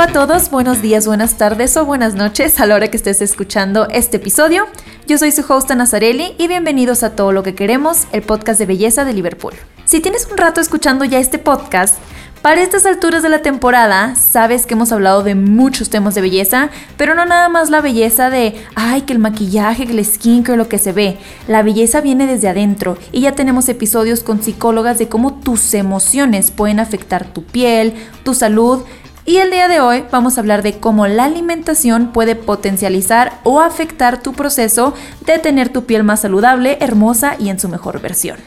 [0.00, 3.20] Hola a todos, buenos días, buenas tardes o buenas noches a la hora que estés
[3.20, 4.66] escuchando este episodio.
[5.06, 8.64] Yo soy su host Nazarelli y bienvenidos a Todo lo que queremos, el podcast de
[8.64, 9.52] belleza de Liverpool.
[9.84, 11.98] Si tienes un rato escuchando ya este podcast,
[12.40, 16.70] para estas alturas de la temporada, sabes que hemos hablado de muchos temas de belleza,
[16.96, 20.66] pero no nada más la belleza de, ay, que el maquillaje, que el skincare, lo
[20.66, 21.18] que se ve.
[21.48, 26.50] La belleza viene desde adentro y ya tenemos episodios con psicólogas de cómo tus emociones
[26.50, 27.92] pueden afectar tu piel,
[28.24, 28.84] tu salud.
[29.26, 33.60] Y el día de hoy vamos a hablar de cómo la alimentación puede potencializar o
[33.60, 34.94] afectar tu proceso
[35.26, 38.38] de tener tu piel más saludable, hermosa y en su mejor versión.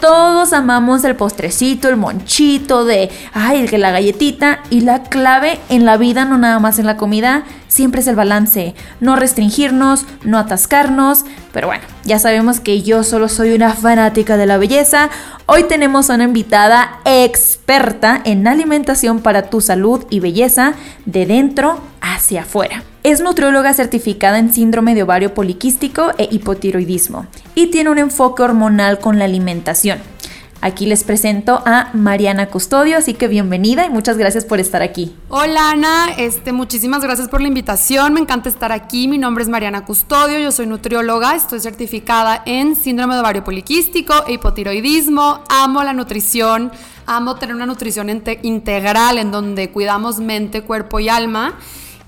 [0.00, 4.60] Todos amamos el postrecito, el monchito de, ay, el que la galletita.
[4.70, 7.44] Y la clave en la vida, no nada más en la comida,
[7.78, 8.74] siempre es el balance.
[8.98, 11.24] No restringirnos, no atascarnos.
[11.52, 15.10] Pero bueno, ya sabemos que yo solo soy una fanática de la belleza.
[15.46, 20.74] Hoy tenemos a una invitada experta en alimentación para tu salud y belleza
[21.06, 22.82] de dentro hacia afuera.
[23.04, 28.98] Es nutrióloga certificada en síndrome de ovario poliquístico e hipotiroidismo y tiene un enfoque hormonal
[28.98, 30.00] con la alimentación.
[30.60, 35.14] Aquí les presento a Mariana Custodio, así que bienvenida y muchas gracias por estar aquí.
[35.28, 39.06] Hola Ana, este, muchísimas gracias por la invitación, me encanta estar aquí.
[39.06, 44.14] Mi nombre es Mariana Custodio, yo soy nutrióloga, estoy certificada en síndrome de ovario poliquístico
[44.26, 46.72] e hipotiroidismo, amo la nutrición,
[47.06, 48.10] amo tener una nutrición
[48.42, 51.54] integral en donde cuidamos mente, cuerpo y alma.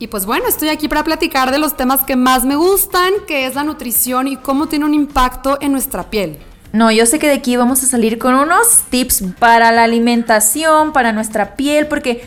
[0.01, 3.47] Y pues bueno, estoy aquí para platicar de los temas que más me gustan, que
[3.47, 6.50] es la nutrición y cómo tiene un impacto en nuestra piel.
[6.73, 10.93] No, yo sé que de aquí vamos a salir con unos tips para la alimentación,
[10.93, 12.23] para nuestra piel, porque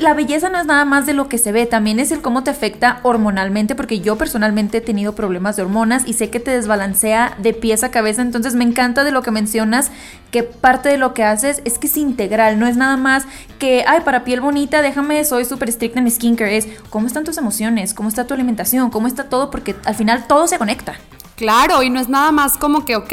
[0.00, 2.44] la belleza no es nada más de lo que se ve, también es el cómo
[2.44, 6.50] te afecta hormonalmente, porque yo personalmente he tenido problemas de hormonas y sé que te
[6.50, 9.90] desbalancea de pies a cabeza, entonces me encanta de lo que mencionas,
[10.30, 13.24] que parte de lo que haces es que es integral, no es nada más
[13.58, 17.38] que, ay, para piel bonita, déjame, soy súper estricta en skincare, es cómo están tus
[17.38, 20.96] emociones, cómo está tu alimentación, cómo está todo, porque al final todo se conecta.
[21.36, 23.12] Claro, y no es nada más como que, ok,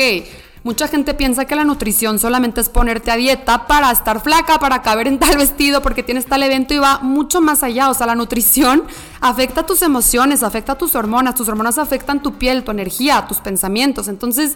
[0.65, 4.81] Mucha gente piensa que la nutrición solamente es ponerte a dieta para estar flaca, para
[4.81, 7.91] caber en tal vestido, porque tienes tal evento y va mucho más allá.
[7.91, 8.81] O sea, la nutrición
[9.21, 14.07] afecta tus emociones, afecta tus hormonas, tus hormonas afectan tu piel, tu energía, tus pensamientos.
[14.07, 14.55] Entonces,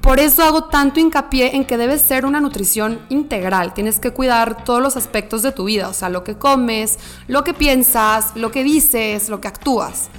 [0.00, 3.74] por eso hago tanto hincapié en que debe ser una nutrición integral.
[3.74, 7.42] Tienes que cuidar todos los aspectos de tu vida, o sea, lo que comes, lo
[7.42, 10.10] que piensas, lo que dices, lo que actúas.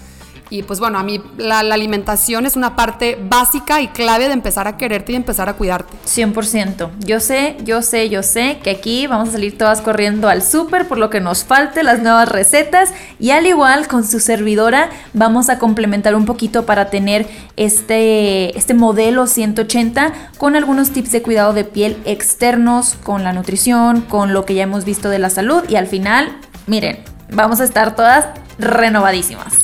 [0.51, 4.67] Y pues bueno, a mí la, alimentación es una parte básica y clave de empezar
[4.67, 5.93] a quererte y empezar a cuidarte.
[6.05, 6.89] 100%.
[6.99, 10.89] Yo sé, yo sé, yo sé que aquí vamos a salir todas corriendo al súper
[10.89, 12.89] por lo que nos falte, las nuevas recetas.
[13.17, 18.73] Y al igual con su servidora, vamos a complementar un poquito para tener este, este
[18.73, 24.43] modelo 180 con algunos tips de cuidado de piel externos, con la nutrición, con lo
[24.43, 25.63] que ya hemos visto de la salud.
[25.69, 26.35] Y al final,
[26.67, 26.99] miren,
[27.31, 28.27] vamos a estar todas
[28.59, 29.60] renovadísimas.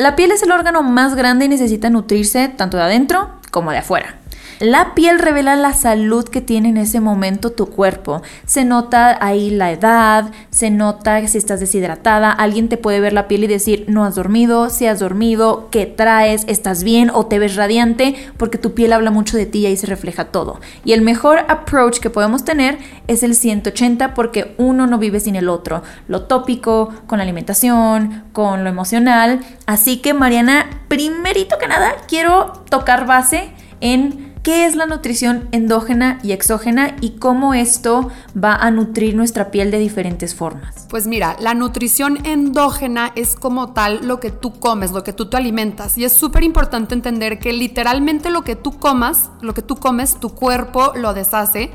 [0.00, 3.76] La piel es el órgano más grande y necesita nutrirse tanto de adentro como de
[3.76, 4.19] afuera.
[4.60, 8.20] La piel revela la salud que tiene en ese momento tu cuerpo.
[8.44, 13.26] Se nota ahí la edad, se nota si estás deshidratada, alguien te puede ver la
[13.26, 17.38] piel y decir no has dormido, si has dormido, qué traes, estás bien o te
[17.38, 20.60] ves radiante, porque tu piel habla mucho de ti y ahí se refleja todo.
[20.84, 25.36] Y el mejor approach que podemos tener es el 180 porque uno no vive sin
[25.36, 25.82] el otro.
[26.06, 29.40] Lo tópico, con la alimentación, con lo emocional.
[29.64, 36.18] Así que Mariana, primerito que nada, quiero tocar base en qué es la nutrición endógena
[36.22, 40.86] y exógena y cómo esto va a nutrir nuestra piel de diferentes formas.
[40.88, 45.28] Pues mira, la nutrición endógena es como tal lo que tú comes, lo que tú
[45.28, 45.98] te alimentas.
[45.98, 50.18] Y es súper importante entender que literalmente lo que tú comas, lo que tú comes,
[50.18, 51.70] tu cuerpo lo deshace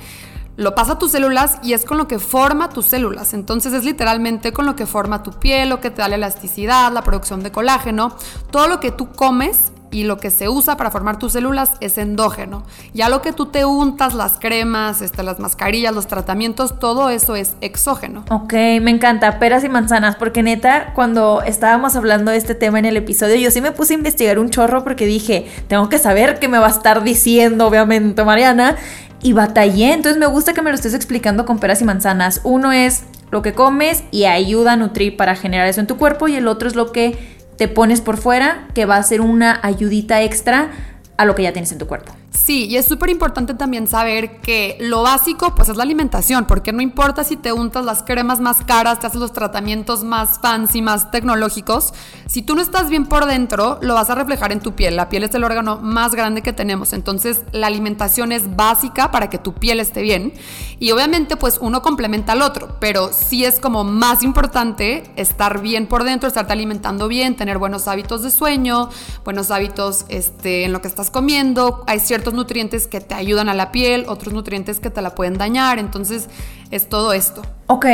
[0.58, 3.34] lo pasa a tus células y es con lo que forma tus células.
[3.34, 6.94] Entonces es literalmente con lo que forma tu piel, lo que te da la elasticidad,
[6.94, 8.16] la producción de colágeno.
[8.52, 11.98] Todo lo que tú comes y lo que se usa para formar tus células es
[11.98, 12.64] endógeno.
[12.94, 17.38] Ya lo que tú te untas, las cremas, este, las mascarillas, los tratamientos, todo eso
[17.38, 18.26] es exógeno.
[18.30, 18.52] Ok,
[18.82, 22.98] me encanta, peras y manzanas, porque neta, cuando estábamos hablando de este tema en el
[22.98, 26.50] episodio, yo sí me puse a investigar un chorro porque dije, tengo que saber qué
[26.50, 28.76] me va a estar diciendo, obviamente, Mariana.
[29.24, 32.42] Y batallé, entonces me gusta que me lo estés explicando con peras y manzanas.
[32.44, 36.28] Uno es lo que comes y ayuda a nutrir para generar eso en tu cuerpo
[36.28, 39.60] y el otro es lo que te pones por fuera, que va a ser una
[39.64, 40.72] ayudita extra
[41.18, 42.14] a lo que ya tienes en tu cuerpo.
[42.36, 46.74] Sí, y es súper importante también saber que lo básico pues es la alimentación, porque
[46.74, 50.82] no importa si te untas las cremas más caras, te haces los tratamientos más fancy,
[50.82, 51.94] más tecnológicos,
[52.28, 54.96] si tú no estás bien por dentro, lo vas a reflejar en tu piel.
[54.96, 59.30] La piel es el órgano más grande que tenemos, entonces la alimentación es básica para
[59.30, 60.34] que tu piel esté bien.
[60.78, 65.88] Y obviamente pues uno complementa al otro, pero sí es como más importante estar bien
[65.88, 68.90] por dentro, estarte alimentando bien, tener buenos hábitos de sueño,
[69.24, 73.54] buenos hábitos este, en lo que estás comiendo, hay ciertos nutrientes que te ayudan a
[73.54, 76.28] la piel, otros nutrientes que te la pueden dañar, entonces
[76.72, 77.42] es todo esto.
[77.68, 77.86] Ok,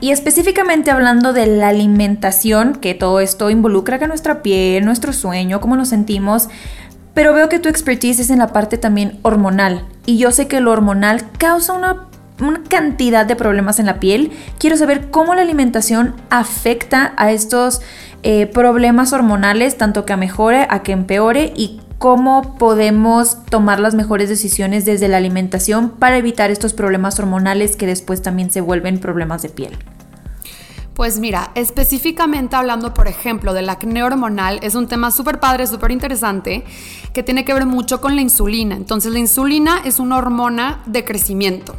[0.00, 5.60] y específicamente hablando de la alimentación, que todo esto involucra que nuestra piel, nuestro sueño,
[5.60, 6.48] cómo nos sentimos,
[7.14, 10.60] pero veo que tu expertise es en la parte también hormonal, y yo sé que
[10.60, 14.32] lo hormonal causa una cantidad de problemas en la piel.
[14.58, 17.80] Quiero saber cómo la alimentación afecta a estos
[18.24, 23.94] eh, problemas hormonales, tanto que a mejore, a que empeore y cómo podemos tomar las
[23.94, 28.98] mejores decisiones desde la alimentación para evitar estos problemas hormonales que después también se vuelven
[28.98, 29.78] problemas de piel.
[30.94, 35.90] Pues mira, específicamente hablando, por ejemplo, del acné hormonal, es un tema súper padre, súper
[35.90, 36.64] interesante,
[37.12, 38.76] que tiene que ver mucho con la insulina.
[38.76, 41.74] Entonces, la insulina es una hormona de crecimiento.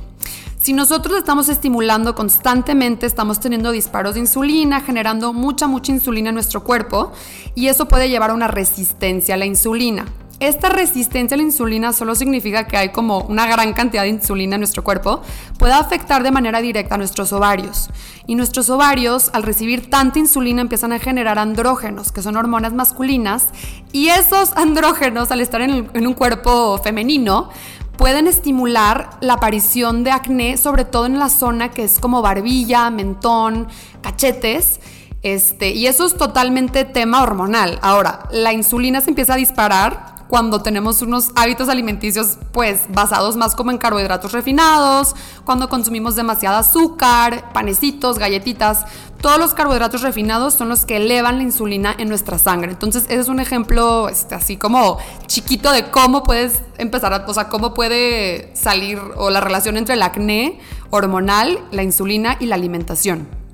[0.66, 6.34] Si nosotros estamos estimulando constantemente, estamos teniendo disparos de insulina, generando mucha, mucha insulina en
[6.34, 7.12] nuestro cuerpo
[7.54, 10.06] y eso puede llevar a una resistencia a la insulina.
[10.42, 14.56] Esta resistencia a la insulina solo significa que hay como una gran cantidad de insulina
[14.56, 15.22] en nuestro cuerpo,
[15.58, 17.90] puede afectar de manera directa a nuestros ovarios.
[18.28, 23.48] Y nuestros ovarios, al recibir tanta insulina, empiezan a generar andrógenos, que son hormonas masculinas,
[23.94, 27.50] y esos andrógenos, al estar en, un cuerpo femenino,
[27.98, 32.90] pueden estimular la aparición de acné, sobre todo en la zona que es como barbilla,
[32.90, 33.68] mentón,
[34.02, 34.80] cachetes.
[35.22, 37.80] Este, y eso es totalmente tema hormonal.
[37.82, 43.56] Ahora, la insulina se empieza a disparar cuando tenemos unos hábitos alimenticios pues basados más
[43.56, 48.86] como en carbohidratos refinados, cuando consumimos demasiado azúcar, panecitos, galletitas,
[49.22, 52.72] todos los carbohidratos refinados son los que elevan la insulina en nuestra sangre.
[52.72, 57.34] Entonces, ese es un ejemplo este, así como chiquito de cómo puedes empezar a, o
[57.34, 60.60] sea, cómo puede salir o la relación entre el acné
[60.92, 63.45] hormonal, la insulina y la alimentación.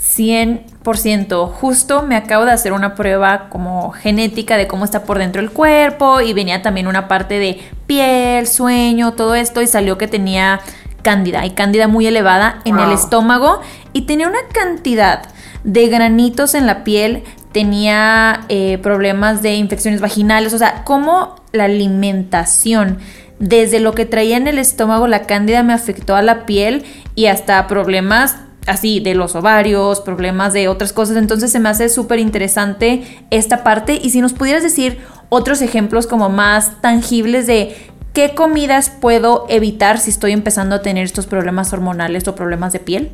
[0.00, 1.50] 100%.
[1.52, 5.50] Justo me acabo de hacer una prueba como genética de cómo está por dentro el
[5.50, 10.60] cuerpo y venía también una parte de piel, sueño, todo esto y salió que tenía
[11.02, 13.60] cándida y cándida muy elevada en el estómago
[13.92, 15.22] y tenía una cantidad
[15.64, 17.22] de granitos en la piel,
[17.52, 22.98] tenía eh, problemas de infecciones vaginales, o sea, como la alimentación
[23.38, 27.26] desde lo que traía en el estómago la cándida me afectó a la piel y
[27.26, 28.36] hasta problemas
[28.70, 31.16] así de los ovarios, problemas de otras cosas.
[31.16, 34.00] Entonces se me hace súper interesante esta parte.
[34.02, 37.76] Y si nos pudieras decir otros ejemplos como más tangibles de
[38.12, 42.78] qué comidas puedo evitar si estoy empezando a tener estos problemas hormonales o problemas de
[42.78, 43.12] piel.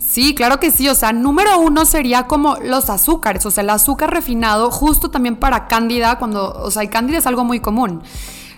[0.00, 0.88] Sí, claro que sí.
[0.88, 3.46] O sea, número uno sería como los azúcares.
[3.46, 7.44] O sea, el azúcar refinado, justo también para cándida, cuando, o sea, cándida es algo
[7.44, 8.02] muy común.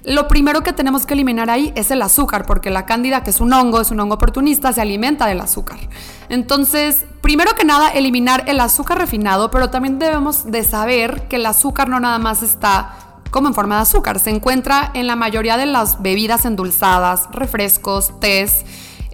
[0.07, 3.41] Lo primero que tenemos que eliminar ahí es el azúcar, porque la cándida, que es
[3.41, 5.79] un hongo, es un hongo oportunista, se alimenta del azúcar.
[6.29, 11.47] Entonces, primero que nada, eliminar el azúcar refinado, pero también debemos de saber que el
[11.47, 12.95] azúcar no nada más está
[13.33, 18.13] como en forma de azúcar, se encuentra en la mayoría de las bebidas endulzadas, refrescos,
[18.21, 18.65] tés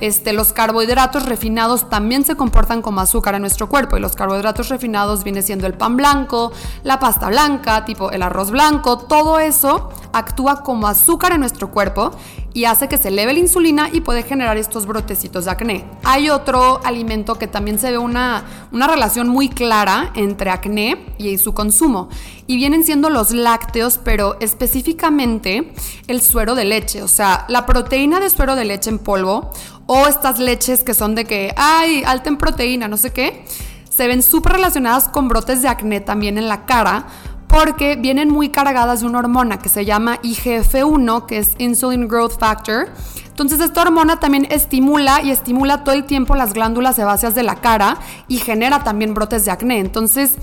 [0.03, 4.69] este, los carbohidratos refinados también se comportan como azúcar en nuestro cuerpo y los carbohidratos
[4.69, 6.51] refinados viene siendo el pan blanco,
[6.83, 12.11] la pasta blanca, tipo el arroz blanco, todo eso actúa como azúcar en nuestro cuerpo
[12.55, 15.85] y hace que se eleve la insulina y puede generar estos brotecitos de acné.
[16.05, 21.39] Hay otro alimento que también se ve una, una relación muy clara entre acné y
[21.39, 22.09] su consumo
[22.47, 25.73] y vienen siendo los lácteos, pero específicamente
[26.07, 29.53] el suero de leche, o sea, la proteína de suero de leche en polvo
[29.87, 33.45] o estas leches que son de que, ay, alta en proteína, no sé qué,
[33.89, 37.07] se ven súper relacionadas con brotes de acné también en la cara
[37.53, 42.39] porque vienen muy cargadas de una hormona que se llama IGF-1, que es Insulin Growth
[42.39, 42.89] Factor.
[43.29, 47.57] Entonces esta hormona también estimula y estimula todo el tiempo las glándulas sebáceas de la
[47.57, 49.81] cara y genera también brotes de acné.
[49.81, 50.37] Entonces,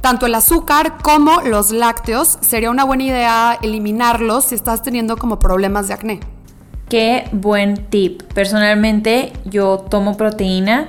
[0.00, 5.38] tanto el azúcar como los lácteos sería una buena idea eliminarlos si estás teniendo como
[5.38, 6.20] problemas de acné.
[6.88, 8.24] Qué buen tip.
[8.34, 10.88] Personalmente yo tomo proteína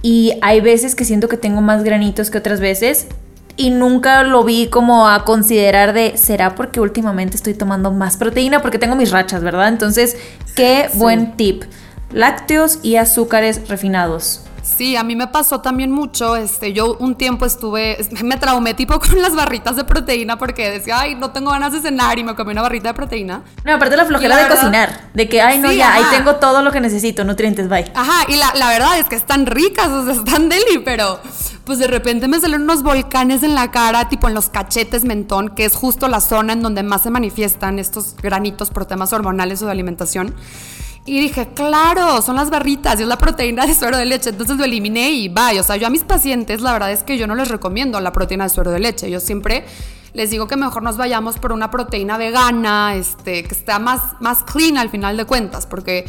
[0.00, 3.08] y hay veces que siento que tengo más granitos que otras veces
[3.56, 8.62] y nunca lo vi como a considerar de, ¿será porque últimamente estoy tomando más proteína?
[8.62, 9.68] Porque tengo mis rachas, ¿verdad?
[9.68, 10.16] Entonces,
[10.54, 11.64] qué buen tip.
[12.12, 14.42] Lácteos y azúcares refinados.
[14.62, 18.98] Sí, a mí me pasó también mucho, este, yo un tiempo estuve, me traumé tipo
[19.00, 22.34] con las barritas de proteína porque decía, ay, no tengo ganas de cenar y me
[22.34, 23.42] comí una barrita de proteína.
[23.64, 26.70] No, aparte la flojera de cocinar, de que, ay, no, ya, ahí tengo todo lo
[26.70, 27.90] que necesito, nutrientes, bye.
[27.94, 31.18] Ajá, y la, la verdad es que están ricas, o sea, están deli, pero
[31.64, 35.50] pues de repente me salen unos volcanes en la cara, tipo en los cachetes mentón,
[35.50, 39.62] que es justo la zona en donde más se manifiestan estos granitos por temas hormonales
[39.62, 40.34] o de alimentación.
[41.04, 44.30] Y dije, claro, son las barritas y es la proteína de suero de leche.
[44.30, 45.60] Entonces lo eliminé y vaya.
[45.60, 48.12] O sea, yo a mis pacientes, la verdad es que yo no les recomiendo la
[48.12, 49.10] proteína de suero de leche.
[49.10, 49.64] Yo siempre
[50.14, 54.44] les digo que mejor nos vayamos por una proteína vegana, este, que está más, más
[54.44, 56.04] clean al final de cuentas, porque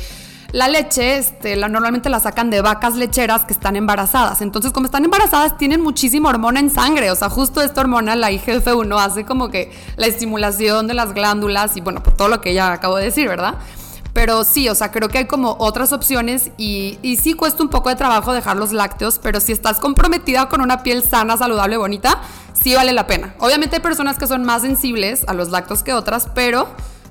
[0.51, 4.41] la leche, este, la, normalmente la sacan de vacas lecheras que están embarazadas.
[4.41, 7.09] Entonces, como están embarazadas, tienen muchísima hormona en sangre.
[7.09, 11.75] O sea, justo esta hormona, la IGF-1, hace como que la estimulación de las glándulas
[11.77, 13.55] y bueno, por todo lo que ya acabo de decir, ¿verdad?
[14.13, 17.89] Pero sí, o sea, creo que hay como otras opciones y, sí cuesta un poco
[17.89, 22.21] de trabajo dejar los lácteos, pero si estás comprometida con una piel sana, saludable, bonita,
[22.53, 23.33] sí vale la pena.
[23.39, 26.67] Obviamente hay personas que son más sensibles a los lácteos que otras, pero,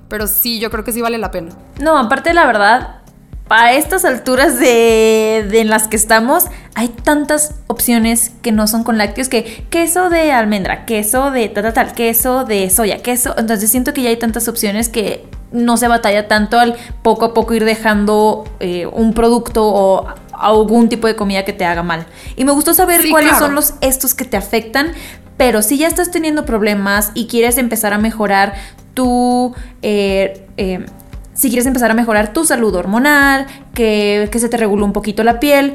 [0.08, 1.50] pero sí, yo creo que sí vale la pena.
[1.80, 3.00] No, aparte la verdad,
[3.48, 6.44] a estas alturas de, de, en las que estamos,
[6.74, 11.64] hay tantas opciones que no son con lácteos que queso de almendra, queso de tal,
[11.64, 13.34] tal, tal, queso de soya, queso.
[13.36, 17.34] Entonces siento que ya hay tantas opciones que no se batalla tanto al poco a
[17.34, 22.06] poco ir dejando eh, un producto o algún tipo de comida que te haga mal.
[22.36, 24.92] Y me gustó saber cuáles son los estos que te afectan,
[25.36, 28.54] pero si ya estás teniendo problemas y quieres empezar a mejorar
[28.94, 29.54] tu...
[29.82, 30.86] Eh, eh,
[31.34, 35.24] si quieres empezar a mejorar tu salud hormonal, que, que se te regule un poquito
[35.24, 35.74] la piel,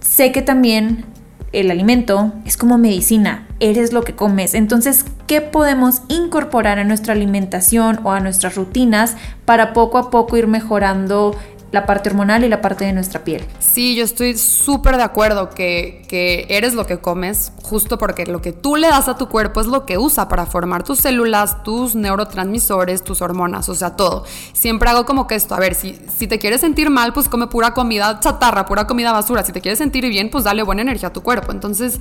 [0.00, 1.04] sé que también
[1.52, 4.54] el alimento es como medicina, eres lo que comes.
[4.54, 10.36] Entonces, ¿qué podemos incorporar a nuestra alimentación o a nuestras rutinas para poco a poco
[10.36, 11.36] ir mejorando
[11.72, 13.42] la parte hormonal y la parte de nuestra piel.
[13.58, 18.42] Sí, yo estoy súper de acuerdo que, que, eres lo que comes, justo porque lo
[18.42, 21.62] que tú le das a tu cuerpo es lo que usa para formar tus células,
[21.62, 24.24] tus neurotransmisores, tus hormonas, o sea, todo.
[24.52, 27.46] Siempre hago como que esto, a ver, si, si te quieres sentir mal, pues come
[27.46, 29.42] pura comida chatarra, pura comida basura.
[29.42, 31.52] Si te quieres sentir bien, pues dale buena energía a tu cuerpo.
[31.52, 31.98] Entonces,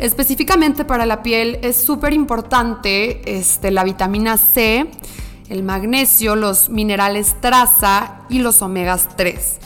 [0.00, 4.90] específicamente para la piel es súper importante este, la vitamina C
[5.48, 9.58] el magnesio, los minerales traza y los omegas 3.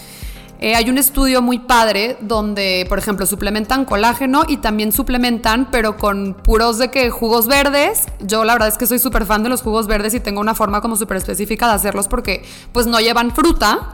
[0.59, 5.99] Eh, hay un estudio muy padre donde, por ejemplo, suplementan colágeno y también suplementan, pero
[5.99, 8.07] con puros de que jugos verdes.
[8.21, 10.55] Yo la verdad es que soy súper fan de los jugos verdes y tengo una
[10.55, 12.43] forma como súper específica de hacerlos porque
[12.73, 13.91] pues no llevan fruta,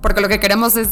[0.00, 0.88] porque lo que queremos es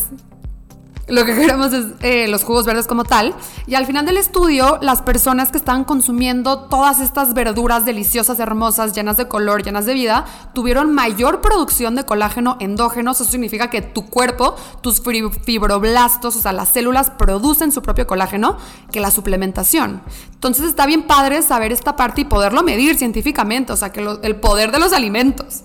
[1.11, 3.35] lo que queremos es eh, los jugos verdes como tal.
[3.67, 8.93] Y al final del estudio, las personas que estaban consumiendo todas estas verduras deliciosas, hermosas,
[8.93, 10.25] llenas de color, llenas de vida,
[10.55, 13.21] tuvieron mayor producción de colágeno endógenos.
[13.21, 15.03] Eso significa que tu cuerpo, tus
[15.45, 18.57] fibroblastos, o sea, las células producen su propio colágeno
[18.93, 20.03] que la suplementación.
[20.33, 24.37] Entonces está bien padre saber esta parte y poderlo medir científicamente, o sea, que el
[24.37, 25.65] poder de los alimentos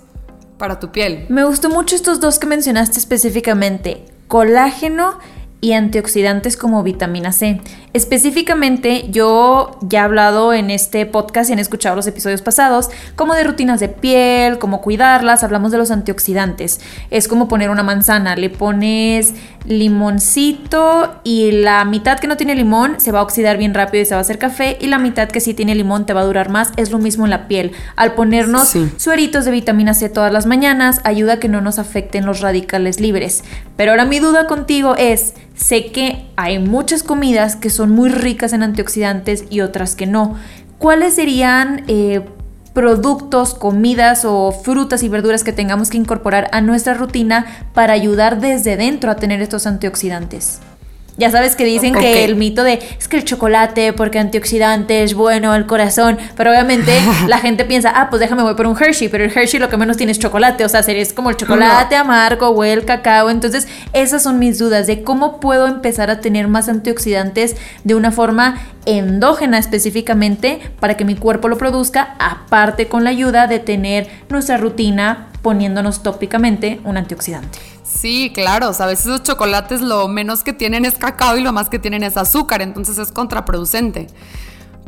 [0.58, 1.26] para tu piel.
[1.30, 5.18] Me gustó mucho estos dos que mencionaste específicamente, colágeno
[5.66, 7.60] y antioxidantes como vitamina C.
[7.94, 13.34] Específicamente, yo ya he hablado en este podcast y han escuchado los episodios pasados, como
[13.34, 16.82] de rutinas de piel, cómo cuidarlas, hablamos de los antioxidantes.
[17.10, 19.34] Es como poner una manzana, le pones
[19.66, 24.06] limoncito y la mitad que no tiene limón se va a oxidar bien rápido y
[24.06, 26.26] se va a hacer café y la mitad que sí tiene limón te va a
[26.26, 26.74] durar más.
[26.78, 27.72] Es lo mismo en la piel.
[27.96, 32.28] Al ponernos sueritos de vitamina C todas las mañanas, ayuda a que no nos afecten
[32.28, 33.44] los radicales libres.
[33.78, 38.54] Pero ahora mi duda contigo es, Sé que hay muchas comidas que son muy ricas
[38.54, 40.36] en antioxidantes y otras que no.
[40.78, 42.22] ¿Cuáles serían eh,
[42.74, 48.42] productos, comidas o frutas y verduras que tengamos que incorporar a nuestra rutina para ayudar
[48.42, 50.60] desde dentro a tener estos antioxidantes?
[51.18, 55.14] Ya sabes que dicen que el mito de es que el chocolate porque antioxidante es
[55.14, 56.92] bueno al corazón, pero obviamente
[57.28, 59.78] la gente piensa, ah, pues déjame voy por un Hershey, pero el Hershey lo que
[59.78, 63.30] menos tiene es chocolate, o sea, es como el chocolate amargo o el cacao.
[63.30, 68.12] Entonces, esas son mis dudas de cómo puedo empezar a tener más antioxidantes de una
[68.12, 74.08] forma endógena específicamente para que mi cuerpo lo produzca, aparte con la ayuda de tener
[74.30, 77.75] nuestra rutina poniéndonos tópicamente un antioxidante.
[77.96, 81.70] Sí, claro, a veces esos chocolates lo menos que tienen es cacao y lo más
[81.70, 84.08] que tienen es azúcar, entonces es contraproducente.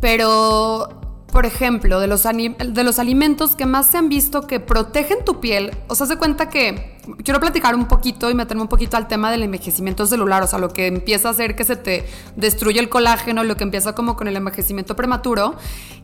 [0.02, 5.25] Pero por ejemplo, de los, de los alimentos que más se han visto que protegen
[5.25, 8.98] tu piel, o sea, se cuenta que quiero platicar un poquito y meterme un poquito
[8.98, 12.07] al tema del envejecimiento celular, o sea, lo que empieza a hacer que se te
[12.36, 15.55] destruye el colágeno, lo que empieza como con el envejecimiento prematuro.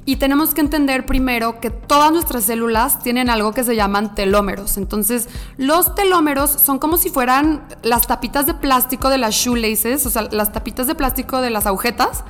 [0.05, 4.75] Y tenemos que entender primero que todas nuestras células tienen algo que se llaman telómeros.
[4.77, 10.09] Entonces, los telómeros son como si fueran las tapitas de plástico de las shoelaces, o
[10.09, 12.23] sea, las tapitas de plástico de las agujetas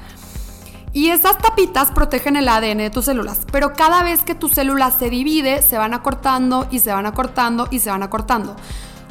[0.93, 4.91] y esas tapitas protegen el ADN de tus células, pero cada vez que tu célula
[4.91, 8.55] se divide, se van acortando y se van acortando y se van acortando.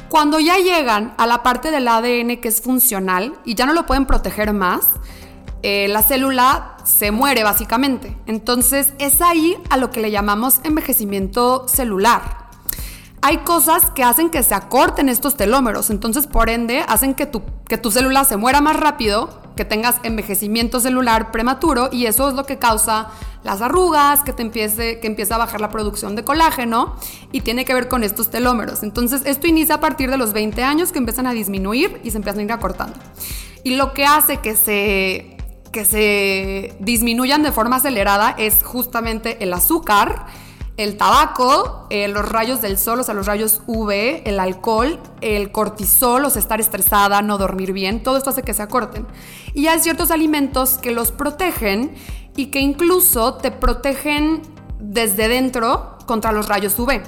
[0.07, 3.85] Cuando ya llegan a la parte del ADN que es funcional y ya no lo
[3.85, 4.87] pueden proteger más,
[5.61, 8.17] eh, la célula se muere básicamente.
[8.27, 12.43] Entonces es ahí a lo que le llamamos envejecimiento celular.
[13.21, 17.41] Hay cosas que hacen que se acorten estos telómeros, entonces por ende hacen que tu,
[17.67, 22.35] que tu célula se muera más rápido que tengas envejecimiento celular prematuro y eso es
[22.35, 23.09] lo que causa
[23.43, 26.95] las arrugas, que te empiece, que empieza a bajar la producción de colágeno
[27.31, 28.83] y tiene que ver con estos telómeros.
[28.83, 32.17] Entonces, esto inicia a partir de los 20 años que empiezan a disminuir y se
[32.17, 32.97] empiezan a ir acortando.
[33.63, 35.37] Y lo que hace que se,
[35.71, 40.25] que se disminuyan de forma acelerada es justamente el azúcar
[40.77, 45.51] el tabaco, eh, los rayos del sol, o sea, los rayos UV, el alcohol, el
[45.51, 49.05] cortisol, o sea, estar estresada, no dormir bien, todo esto hace que se acorten.
[49.53, 51.93] Y hay ciertos alimentos que los protegen
[52.35, 54.41] y que incluso te protegen
[54.79, 57.01] desde dentro contra los rayos UV.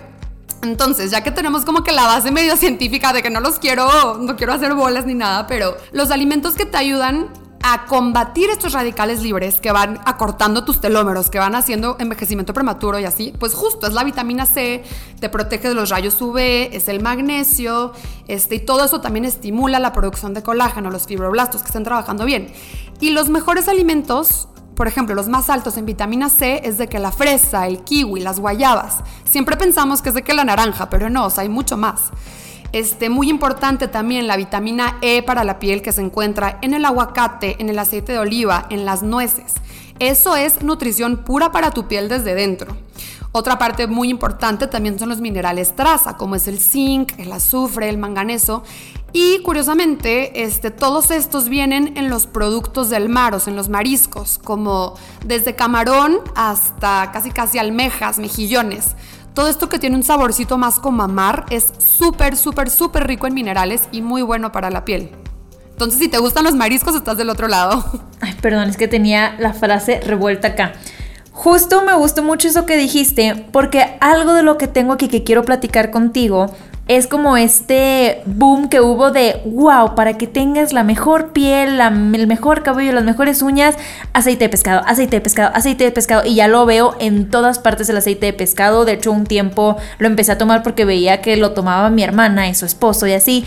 [0.62, 4.18] Entonces, ya que tenemos como que la base medio científica de que no los quiero,
[4.18, 7.30] no quiero hacer bolas ni nada, pero los alimentos que te ayudan
[7.68, 13.00] a combatir estos radicales libres que van acortando tus telómeros, que van haciendo envejecimiento prematuro
[13.00, 14.84] y así, pues justo es la vitamina C,
[15.20, 17.92] te protege de los rayos UV, es el magnesio,
[18.28, 22.24] este, y todo eso también estimula la producción de colágeno, los fibroblastos que estén trabajando
[22.24, 22.54] bien.
[23.00, 27.00] Y los mejores alimentos por ejemplo, los más altos en vitamina C es de que
[27.00, 28.98] la fresa, el kiwi, las guayabas.
[29.24, 32.12] Siempre pensamos que es de que la naranja, pero no, o sea, hay mucho más.
[32.76, 36.84] Este, muy importante también la vitamina E para la piel que se encuentra en el
[36.84, 39.54] aguacate, en el aceite de oliva, en las nueces.
[40.00, 42.76] Eso es nutrición pura para tu piel desde dentro.
[43.32, 47.88] Otra parte muy importante también son los minerales traza, como es el zinc, el azufre,
[47.88, 48.62] el manganeso.
[49.14, 54.38] Y curiosamente, este, todos estos vienen en los productos del mar, o en los mariscos,
[54.38, 58.98] como desde camarón hasta casi casi almejas, mejillones.
[59.36, 63.28] Todo esto que tiene un saborcito más como a mar es súper, súper, súper rico
[63.28, 65.12] en minerales y muy bueno para la piel.
[65.72, 67.84] Entonces, si te gustan los mariscos, estás del otro lado.
[68.22, 70.72] Ay, perdón, es que tenía la frase revuelta acá.
[71.34, 75.26] Justo me gustó mucho eso que dijiste, porque algo de lo que tengo aquí que
[75.26, 76.56] quiero platicar contigo
[76.88, 82.28] es como este boom que hubo de, wow, para que tengas la mejor piel, el
[82.28, 83.76] mejor cabello, las mejores uñas,
[84.14, 86.24] aceite de pescado, aceite de pescado, aceite de pescado.
[86.26, 88.86] Y ya lo veo en todas partes el aceite de pescado.
[88.86, 92.48] De hecho, un tiempo lo empecé a tomar porque veía que lo tomaba mi hermana
[92.48, 93.46] y su esposo y así.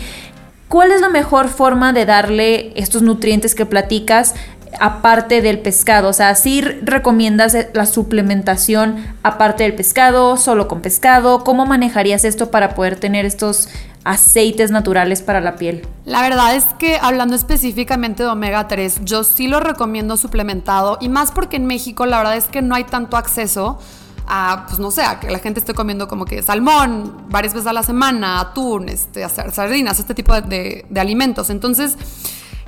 [0.67, 4.35] ¿Cuál es la mejor forma de darle estos nutrientes que platicas
[4.79, 6.09] aparte del pescado?
[6.09, 11.43] O sea, si recomiendas la suplementación aparte del pescado, solo con pescado?
[11.43, 13.69] ¿Cómo manejarías esto para poder tener estos
[14.03, 15.87] aceites naturales para la piel?
[16.05, 21.09] La verdad es que hablando específicamente de omega 3, yo sí lo recomiendo suplementado y
[21.09, 23.79] más porque en México la verdad es que no hay tanto acceso
[24.27, 27.67] a, pues no sé, a que la gente esté comiendo como que salmón varias veces
[27.67, 31.49] a la semana, atún, este, sardinas, este tipo de alimentos.
[31.49, 31.97] Entonces,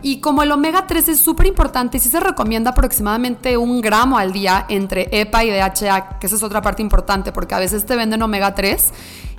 [0.04, 4.34] y como el omega 3 es súper importante, sí se recomienda aproximadamente un gramo al
[4.34, 7.96] día entre EPA y DHA, que esa es otra parte importante, porque a veces te
[7.96, 8.92] venden omega 3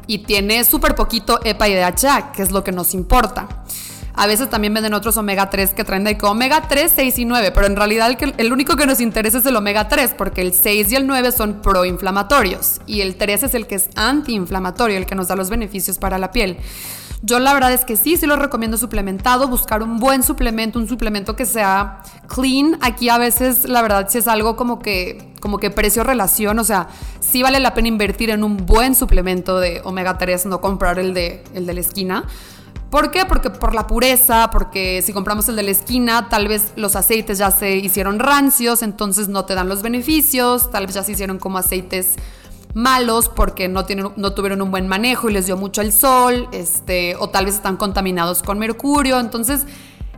[0.07, 3.48] y tiene súper poquito EPA y DHA, que es lo que nos importa.
[4.14, 7.51] A veces también venden otros omega 3 que traen de omega 3, 6 y 9,
[7.53, 10.53] pero en realidad el, el único que nos interesa es el omega 3, porque el
[10.53, 15.07] 6 y el 9 son proinflamatorios y el 3 es el que es antiinflamatorio, el
[15.07, 16.59] que nos da los beneficios para la piel.
[17.25, 20.89] Yo la verdad es que sí, sí lo recomiendo suplementado, buscar un buen suplemento, un
[20.89, 22.79] suplemento que sea clean.
[22.81, 26.89] Aquí a veces la verdad sí es algo como que, como que precio-relación, o sea,
[27.21, 31.15] sí vale la pena invertir en un buen suplemento de omega 3, no comprar el
[31.15, 32.25] de, el de la esquina.
[32.91, 33.25] ¿Por qué?
[33.25, 37.39] Porque por la pureza, porque si compramos el de la esquina, tal vez los aceites
[37.39, 41.39] ya se hicieron rancios, entonces no te dan los beneficios, tal vez ya se hicieron
[41.39, 42.17] como aceites
[42.75, 47.29] malos porque no, tuvieron un buen manejo y les dio mucho el sol, este, o
[47.29, 49.21] tal vez están contaminados con mercurio.
[49.21, 49.67] Entonces,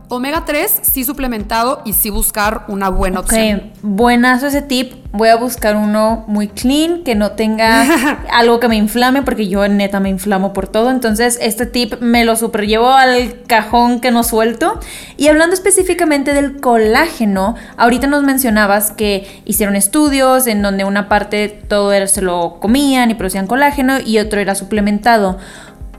[0.07, 3.71] Omega 3 sí suplementado y sí buscar una buena opción.
[3.73, 4.93] Ok, buenazo ese tip.
[5.11, 7.85] Voy a buscar uno muy clean, que no tenga
[8.31, 10.91] algo que me inflame, porque yo neta me inflamo por todo.
[10.91, 14.79] Entonces, este tip me lo super llevo al cajón que no suelto.
[15.17, 21.49] Y hablando específicamente del colágeno, ahorita nos mencionabas que hicieron estudios en donde una parte
[21.49, 25.39] todo era, se lo comían y producían colágeno y otro era suplementado.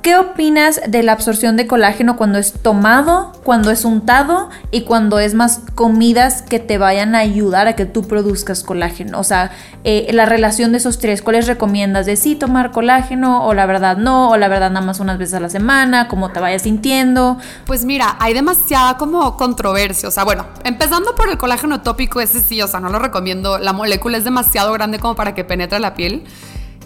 [0.07, 5.19] ¿Qué opinas de la absorción de colágeno cuando es tomado, cuando es untado y cuando
[5.19, 9.19] es más comidas que te vayan a ayudar a que tú produzcas colágeno?
[9.19, 9.51] O sea,
[9.83, 12.07] eh, la relación de esos tres, ¿cuáles recomiendas?
[12.07, 14.31] ¿De sí tomar colágeno o la verdad no?
[14.31, 16.07] ¿O la verdad nada más unas veces a la semana?
[16.07, 17.39] ¿Cómo te vayas sintiendo?
[17.65, 20.09] Pues mira, hay demasiada como controversia.
[20.09, 23.59] O sea, bueno, empezando por el colágeno tópico, ese sí, o sea, no lo recomiendo.
[23.59, 26.23] La molécula es demasiado grande como para que penetre la piel.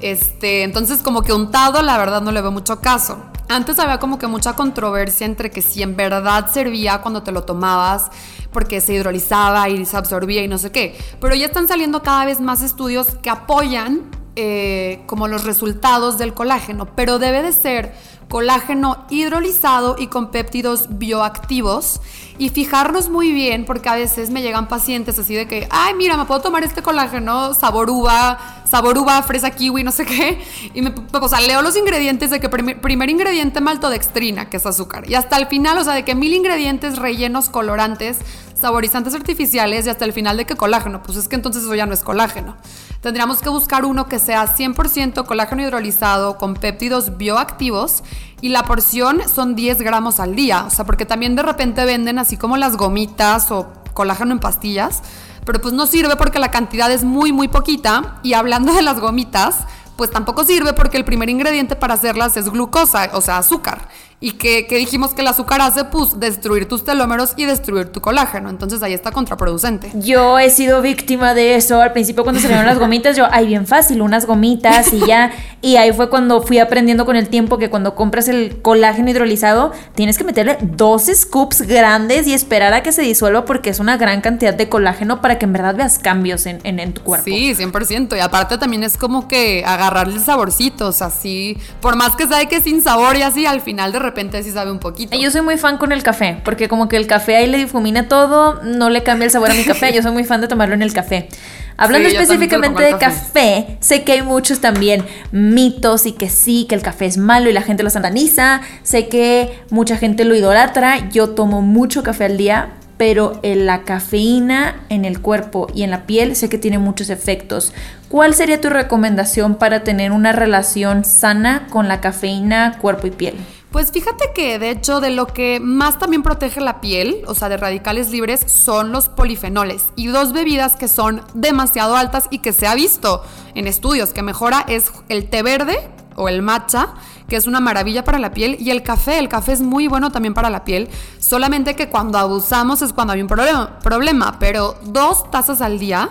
[0.01, 3.19] Este, entonces como que untado la verdad no le veo mucho caso.
[3.49, 7.43] Antes había como que mucha controversia entre que si en verdad servía cuando te lo
[7.43, 8.11] tomabas
[8.53, 10.97] porque se hidrolizaba y se absorbía y no sé qué.
[11.21, 14.03] Pero ya están saliendo cada vez más estudios que apoyan
[14.37, 17.95] eh, como los resultados del colágeno, pero debe de ser
[18.31, 22.01] colágeno hidrolizado y con péptidos bioactivos
[22.39, 26.17] y fijarnos muy bien porque a veces me llegan pacientes así de que, ay, mira,
[26.17, 30.41] me puedo tomar este colágeno sabor uva, sabor uva, fresa kiwi, no sé qué.
[30.73, 34.65] Y me, o sea, leo los ingredientes de que primer, primer ingrediente maltodextrina, que es
[34.65, 35.11] azúcar.
[35.11, 38.21] Y hasta el final, o sea, de que mil ingredientes rellenos, colorantes,
[38.61, 41.03] saborizantes artificiales y hasta el final de que colágeno.
[41.03, 42.57] Pues es que entonces eso ya no es colágeno.
[43.01, 48.03] Tendríamos que buscar uno que sea 100% colágeno hidrolizado con péptidos bioactivos
[48.41, 50.65] y la porción son 10 gramos al día.
[50.67, 55.03] O sea, porque también de repente venden así como las gomitas o colágeno en pastillas,
[55.45, 58.19] pero pues no sirve porque la cantidad es muy, muy poquita.
[58.23, 59.61] Y hablando de las gomitas,
[59.97, 63.89] pues tampoco sirve porque el primer ingrediente para hacerlas es glucosa, o sea, azúcar.
[64.23, 68.51] Y que, dijimos que el azúcar hace, pues, destruir tus telómeros y destruir tu colágeno.
[68.51, 69.91] Entonces ahí está contraproducente.
[69.95, 71.81] Yo he sido víctima de eso.
[71.81, 75.33] Al principio cuando salieron las gomitas, yo, ay, bien fácil, unas gomitas y ya.
[75.63, 79.73] Y ahí fue cuando fui aprendiendo con el tiempo que cuando compras el colágeno hidrolizado,
[79.95, 83.97] tienes que meterle dos scoops grandes y esperar a que se disuelva porque es una
[83.97, 87.25] gran cantidad de colágeno para que en verdad veas cambios en, en, tu cuerpo.
[87.25, 88.19] Sí, 100%.
[88.19, 91.57] Y aparte también es como que agarrarle saborcitos, así.
[91.81, 94.10] Por más que sabe que sin sabor y así, al final de repente
[94.43, 95.17] sí sabe un poquito.
[95.19, 98.09] Yo soy muy fan con el café, porque como que el café ahí le difumina
[98.09, 99.93] todo, no le cambia el sabor a mi café.
[99.93, 101.29] Yo soy muy fan de tomarlo en el café.
[101.77, 103.79] Hablando específicamente de café.
[103.81, 107.55] sé que hay muchos también mitos y que sí, que el café es malo y
[107.55, 108.61] la gente lo sataniza.
[108.83, 111.09] Sé que mucha gente lo idolatra.
[111.09, 116.05] Yo tomo mucho café al día, pero la cafeína en el cuerpo y en la
[116.05, 117.73] piel sé que tiene muchos efectos.
[118.11, 123.37] ¿Cuál sería tu recomendación para tener una relación sana con la cafeína, cuerpo y piel?
[123.73, 127.49] Pues fíjate que de hecho de lo que más también protege la piel, o sea,
[127.49, 129.85] de radicales libres, son los polifenoles.
[129.95, 133.23] Y dos bebidas que son demasiado altas y que se ha visto
[133.55, 136.95] en estudios que mejora es el té verde o el matcha,
[137.29, 139.21] que es una maravilla para la piel, y el café.
[139.21, 140.89] El café es muy bueno también para la piel,
[141.21, 146.11] solamente que cuando abusamos es cuando hay un problema, problema pero dos tazas al día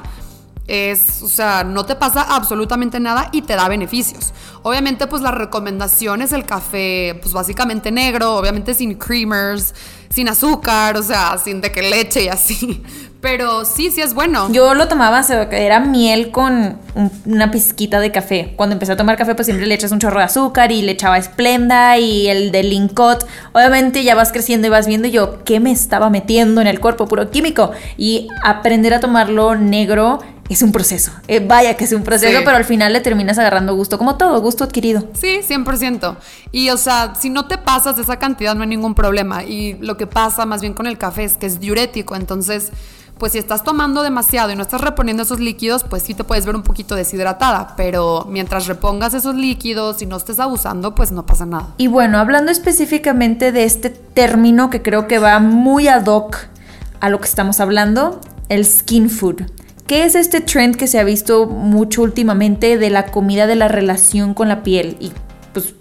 [0.70, 4.34] es, o sea, no te pasa absolutamente nada y te da beneficios.
[4.62, 9.74] Obviamente, pues la recomendación es el café, pues básicamente negro, obviamente sin creamers,
[10.10, 12.84] sin azúcar, o sea, sin de que leche y así.
[13.22, 14.50] Pero sí, sí es bueno.
[14.52, 16.78] Yo lo tomaba, era miel con
[17.26, 18.54] una pizquita de café.
[18.56, 20.94] Cuando empecé a tomar café, pues siempre le echas un chorro de azúcar y le
[20.94, 23.28] echaba esplenda y el de Lincot.
[23.52, 27.08] Obviamente ya vas creciendo y vas viendo yo qué me estaba metiendo en el cuerpo,
[27.08, 27.72] puro químico.
[27.98, 30.20] Y aprender a tomarlo negro
[30.54, 31.12] es un proceso.
[31.28, 34.42] Eh, vaya que es un proceso, pero al final le terminas agarrando gusto, como todo,
[34.42, 35.08] gusto adquirido.
[35.14, 36.18] Sí, 100%.
[36.52, 39.44] Y o sea, si no te pasas de esa cantidad no hay ningún problema.
[39.44, 42.72] Y lo que pasa más bien con el café es que es diurético, entonces
[43.20, 46.46] pues si estás tomando demasiado y no estás reponiendo esos líquidos, pues sí te puedes
[46.46, 51.26] ver un poquito deshidratada, pero mientras repongas esos líquidos y no estés abusando, pues no
[51.26, 51.74] pasa nada.
[51.78, 56.38] Y bueno, hablando específicamente de este término que creo que va muy ad hoc
[57.02, 59.44] a lo que estamos hablando, el skin food.
[59.90, 63.68] ¿Qué es este trend que se ha visto mucho últimamente de la comida de la
[63.68, 64.98] relación con la piel?
[65.00, 65.12] Y
[65.52, 65.74] pues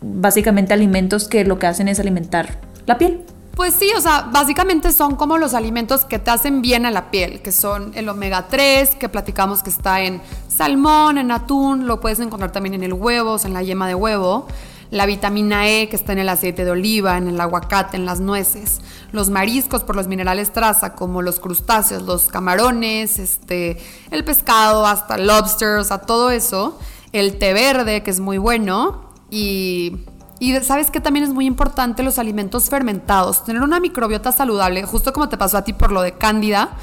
[0.00, 3.20] básicamente alimentos que lo que hacen es alimentar la piel.
[3.54, 7.12] Pues sí, o sea, básicamente son como los alimentos que te hacen bien a la
[7.12, 12.00] piel, que son el omega 3, que platicamos que está en salmón, en atún, lo
[12.00, 14.48] puedes encontrar también en el huevo, en la yema de huevo,
[14.94, 18.20] la vitamina E, que está en el aceite de oliva, en el aguacate, en las
[18.20, 18.80] nueces,
[19.10, 23.76] los mariscos por los minerales traza, como los crustáceos, los camarones, este,
[24.12, 26.78] el pescado, hasta el lobster, o sea, todo eso,
[27.12, 30.06] el té verde, que es muy bueno, y
[30.38, 35.12] Y sabes que también es muy importante los alimentos fermentados, tener una microbiota saludable, justo
[35.12, 36.76] como te pasó a ti por lo de cándida.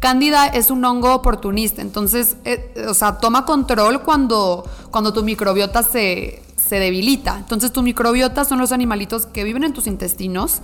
[0.00, 5.82] Cándida es un hongo oportunista, entonces, eh, o sea, toma control cuando, cuando tu microbiota
[5.82, 7.36] se, se debilita.
[7.38, 10.60] Entonces, tu microbiota son los animalitos que viven en tus intestinos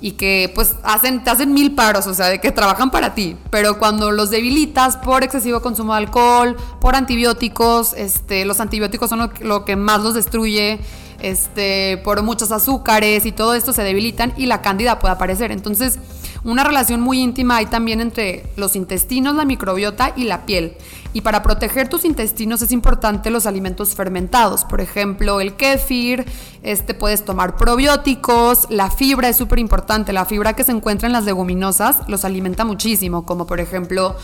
[0.00, 3.36] y que pues hacen, te hacen mil paros, o sea, de que trabajan para ti.
[3.50, 9.18] Pero cuando los debilitas por excesivo consumo de alcohol, por antibióticos, este, los antibióticos son
[9.20, 10.80] lo, lo que más los destruye,
[11.20, 15.52] este, por muchos azúcares y todo esto se debilitan y la cándida puede aparecer.
[15.52, 15.98] Entonces,
[16.44, 20.76] una relación muy íntima hay también entre los intestinos, la microbiota y la piel.
[21.12, 24.64] Y para proteger tus intestinos es importante los alimentos fermentados.
[24.64, 26.24] Por ejemplo, el kéfir,
[26.62, 30.12] este puedes tomar probióticos, la fibra es súper importante.
[30.12, 34.16] La fibra que se encuentra en las leguminosas los alimenta muchísimo, como por ejemplo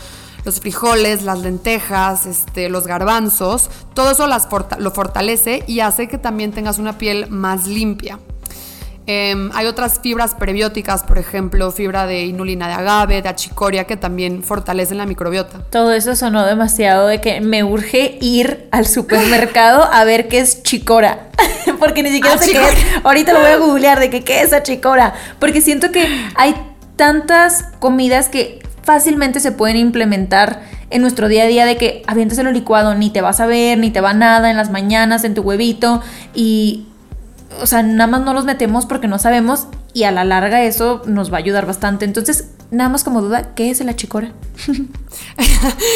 [0.45, 6.51] los frijoles, las lentejas, este, los garbanzos, todo eso lo fortalece y hace que también
[6.51, 8.19] tengas una piel más limpia.
[9.11, 13.97] Em, hay otras fibras prebióticas, por ejemplo, fibra de inulina de agave, de achicoria, que
[13.97, 15.61] también fortalecen la microbiota.
[15.71, 20.61] Todo eso sonó demasiado de que me urge ir al supermercado a ver qué es
[20.61, 21.29] chicora.
[21.79, 22.75] Porque ni siquiera sé qué es.
[23.03, 25.15] Ahorita lo voy a googlear de que qué es achicora.
[25.39, 26.53] Porque siento que hay
[26.95, 32.37] tantas comidas que fácilmente se pueden implementar en nuestro día a día de que avientes
[32.37, 35.33] el licuado, ni te vas a ver, ni te va nada en las mañanas, en
[35.33, 36.03] tu huevito
[36.35, 36.85] y
[37.61, 41.01] o sea, nada más no los metemos porque no sabemos y a la larga eso
[41.05, 42.05] nos va a ayudar bastante.
[42.05, 44.31] Entonces, nada más como duda, ¿qué es la chicora?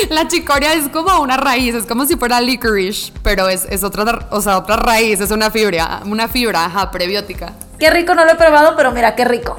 [0.09, 4.41] la chicoria es como una raíz, es como si fuera licorice, pero es, otra, o
[4.41, 7.53] sea, otra raíz, es una fibra, una fibra, ajá, prebiótica.
[7.79, 9.57] Qué rico, no lo he probado, pero mira, qué rico.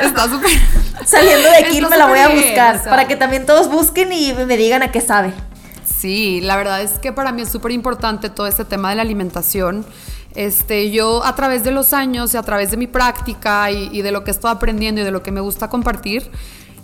[0.00, 0.50] Está súper.
[1.04, 4.56] Saliendo de aquí me la voy a buscar, para que también todos busquen y me
[4.56, 5.32] digan a qué sabe.
[5.84, 9.02] Sí, la verdad es que para mí es súper importante todo este tema de la
[9.02, 9.84] alimentación.
[10.34, 14.12] Este, yo a través de los años y a través de mi práctica y, de
[14.12, 16.30] lo que estoy aprendiendo y de lo que me gusta compartir,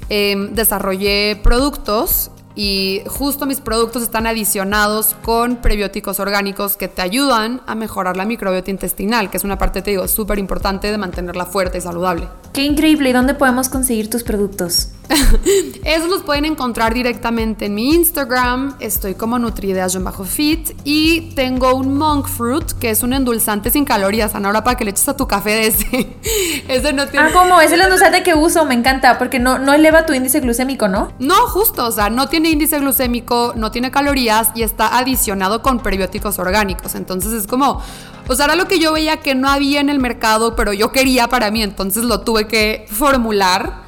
[0.08, 7.62] em, desarrollé productos y justo mis productos están adicionados con prebióticos orgánicos que te ayudan
[7.66, 11.46] a mejorar la microbiota intestinal, que es una parte, te digo, súper importante de mantenerla
[11.46, 12.26] fuerte y saludable.
[12.52, 13.10] Qué increíble.
[13.10, 14.88] ¿Y dónde podemos conseguir tus productos?
[15.84, 18.76] Esos los pueden encontrar directamente en mi Instagram.
[18.80, 24.34] Estoy como bajo fit y tengo un monk fruit que es un endulzante sin calorías.
[24.34, 26.16] Ahora para que le eches a tu café de ese.
[26.68, 27.28] ese no tiene.
[27.28, 27.60] Ah, ¿cómo?
[27.60, 28.64] Es el endulzante que uso.
[28.64, 31.12] Me encanta porque no, no eleva tu índice glucémico, ¿no?
[31.18, 31.86] No, justo.
[31.86, 36.94] O sea, no tiene índice glucémico, no tiene calorías y está adicionado con prebióticos orgánicos.
[36.94, 37.82] Entonces es como.
[38.28, 40.92] O sea, era lo que yo veía que no había en el mercado, pero yo
[40.92, 41.62] quería para mí.
[41.62, 43.87] Entonces lo tuve que formular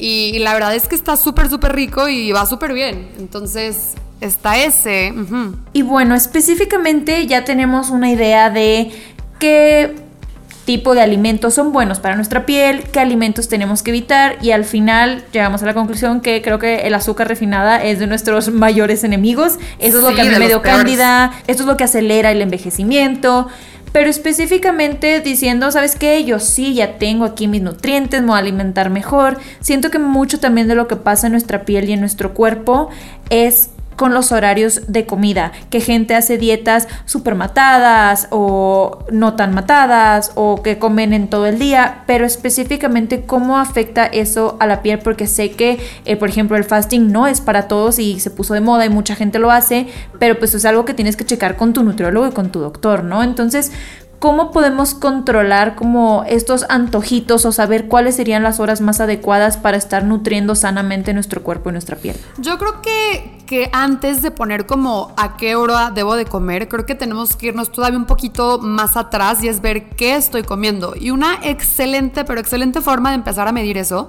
[0.00, 3.08] y, la verdad es que está súper, súper rico y va súper bien.
[3.18, 5.12] Entonces, está ese.
[5.72, 8.90] Y bueno, específicamente ya tenemos una idea de
[9.38, 9.94] qué
[10.64, 14.64] tipo de alimentos son buenos para nuestra piel, qué alimentos tenemos que evitar y al
[14.64, 19.02] final llegamos a la conclusión que creo que el azúcar refinada es de nuestros mayores
[19.02, 19.58] enemigos.
[19.78, 22.40] Eso es lo que a mí me dio cándida, esto es lo que acelera el
[22.40, 23.48] envejecimiento
[23.92, 26.24] pero específicamente diciendo, ¿sabes qué?
[26.24, 29.38] Yo sí, ya tengo aquí mis nutrientes, me voy a alimentar mejor.
[29.60, 32.90] Siento que mucho también de lo que pasa en nuestra piel y en nuestro cuerpo
[33.30, 33.70] es
[34.00, 40.32] con los horarios de comida, que gente hace dietas súper matadas o no tan matadas
[40.36, 45.00] o que comen en todo el día, pero específicamente cómo afecta eso a la piel,
[45.00, 48.54] porque sé que, eh, por ejemplo, el fasting no es para todos y se puso
[48.54, 49.86] de moda y mucha gente lo hace,
[50.18, 53.04] pero pues es algo que tienes que checar con tu nutriólogo y con tu doctor,
[53.04, 53.22] ¿no?
[53.22, 53.70] Entonces,
[54.20, 59.78] ¿Cómo podemos controlar como estos antojitos o saber cuáles serían las horas más adecuadas para
[59.78, 62.16] estar nutriendo sanamente nuestro cuerpo y nuestra piel?
[62.36, 66.84] Yo creo que, que antes de poner como a qué hora debo de comer, creo
[66.84, 70.94] que tenemos que irnos todavía un poquito más atrás y es ver qué estoy comiendo.
[71.00, 74.06] Y una excelente, pero excelente forma de empezar a medir eso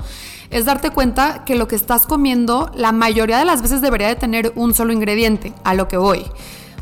[0.50, 4.17] es darte cuenta que lo que estás comiendo la mayoría de las veces debería de
[4.17, 6.26] tener un solo ingrediente, a lo que voy.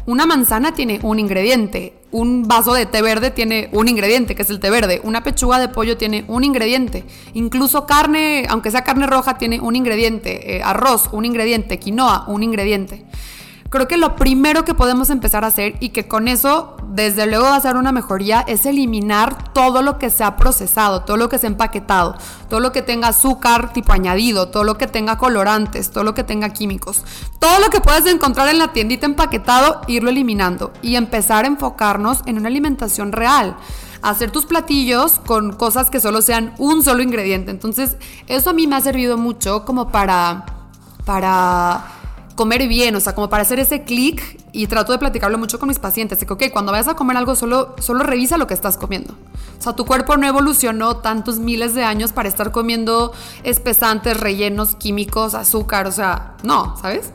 [0.09, 4.49] Una manzana tiene un ingrediente, un vaso de té verde tiene un ingrediente, que es
[4.49, 7.03] el té verde, una pechuga de pollo tiene un ingrediente,
[7.35, 12.41] incluso carne, aunque sea carne roja, tiene un ingrediente, eh, arroz, un ingrediente, quinoa, un
[12.41, 13.05] ingrediente.
[13.69, 17.45] Creo que lo primero que podemos empezar a hacer y que con eso desde luego
[17.45, 21.29] va a ser una mejoría es eliminar todo lo que se ha procesado, todo lo
[21.29, 22.17] que se ha empaquetado,
[22.49, 26.23] todo lo que tenga azúcar tipo añadido, todo lo que tenga colorantes, todo lo que
[26.23, 27.03] tenga químicos,
[27.37, 32.21] todo lo que puedes encontrar en la tiendita empaquetado, irlo eliminando y empezar a enfocarnos
[32.25, 33.55] en una alimentación real
[34.01, 37.51] hacer tus platillos con cosas que solo sean un solo ingrediente.
[37.51, 40.45] Entonces, eso a mí me ha servido mucho como para
[41.05, 41.98] para
[42.39, 45.67] comer bien, o sea, como para hacer ese clic y trato de platicarlo mucho con
[45.67, 48.53] mis pacientes, de que, ok, cuando vayas a comer algo, solo, solo revisa lo que
[48.53, 49.13] estás comiendo.
[49.59, 53.11] O sea, tu cuerpo no evolucionó tantos miles de años para estar comiendo
[53.43, 57.11] espesantes, rellenos, químicos, azúcar, o sea, no, ¿sabes?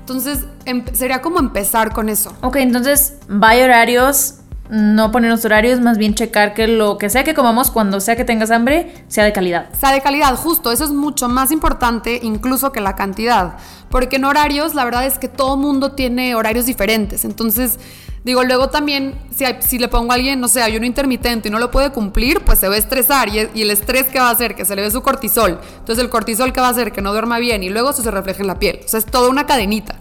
[0.00, 2.34] Entonces, em, sería como empezar con eso.
[2.42, 4.34] Ok, entonces, vaya horarios,
[4.72, 8.24] no ponernos horarios, más bien checar que lo que sea que comamos cuando sea que
[8.24, 9.68] tengas hambre sea de calidad.
[9.78, 13.58] Sea de calidad, justo, eso es mucho más importante incluso que la cantidad,
[13.90, 17.78] porque en horarios la verdad es que todo mundo tiene horarios diferentes, entonces
[18.24, 19.14] digo, luego también
[19.60, 22.58] si, le pongo a alguien, no sé, ayuno intermitente y no lo puede cumplir, pues
[22.58, 24.80] se va a estresar y, y el estrés que va a hacer que se le
[24.80, 27.68] ve su cortisol, entonces el cortisol que va a hacer que no duerma bien y
[27.68, 29.96] luego eso se refleja en la piel, o sea, es toda una cadenita.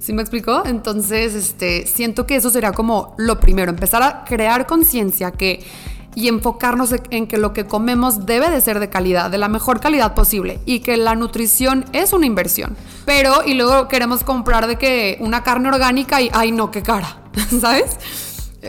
[0.00, 0.62] ¿Sí me explicó?
[0.64, 5.62] Entonces, este, siento que eso sería como lo primero, empezar a crear conciencia que
[6.14, 9.78] y enfocarnos en que lo que comemos debe de ser de calidad, de la mejor
[9.78, 12.76] calidad posible y que la nutrición es una inversión.
[13.04, 17.22] Pero y luego queremos comprar de que una carne orgánica y ay no, qué cara,
[17.60, 17.96] ¿sabes?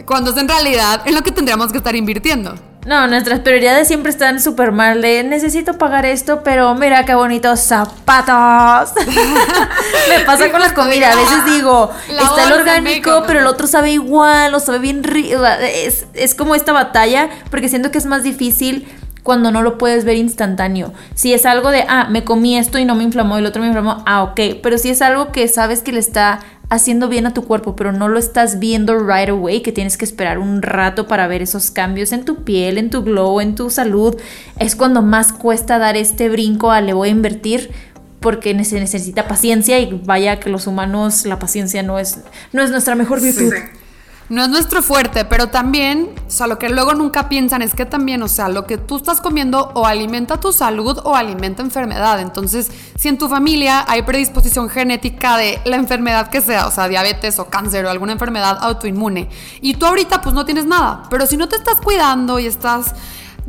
[0.05, 2.55] Cuando es en realidad en lo que tendríamos que estar invirtiendo.
[2.85, 7.59] No, nuestras prioridades siempre están súper mal de necesito pagar esto, pero mira qué bonitos
[7.59, 8.93] zapatos.
[10.09, 13.91] Me pasa con la comida, a veces digo, está el orgánico, pero el otro sabe
[13.91, 15.45] igual, o sabe bien rico.
[15.45, 18.87] Es, es como esta batalla, porque siento que es más difícil
[19.21, 20.91] cuando no lo puedes ver instantáneo.
[21.13, 23.61] Si es algo de, ah, me comí esto y no me inflamó, y el otro
[23.61, 24.39] me inflamó, ah, ok.
[24.63, 26.39] Pero si es algo que sabes que le está
[26.71, 30.05] haciendo bien a tu cuerpo, pero no lo estás viendo right away, que tienes que
[30.05, 33.69] esperar un rato para ver esos cambios en tu piel, en tu glow, en tu
[33.69, 34.15] salud,
[34.57, 37.71] es cuando más cuesta dar este brinco a le voy a invertir
[38.21, 42.19] porque se necesita paciencia y vaya que los humanos la paciencia no es,
[42.53, 43.51] no es nuestra mejor virtud.
[44.31, 47.85] No es nuestro fuerte, pero también, o sea, lo que luego nunca piensan es que
[47.85, 52.21] también, o sea, lo que tú estás comiendo o alimenta tu salud o alimenta enfermedad.
[52.21, 56.87] Entonces, si en tu familia hay predisposición genética de la enfermedad que sea, o sea,
[56.87, 59.27] diabetes o cáncer o alguna enfermedad autoinmune,
[59.59, 62.95] y tú ahorita pues no tienes nada, pero si no te estás cuidando y estás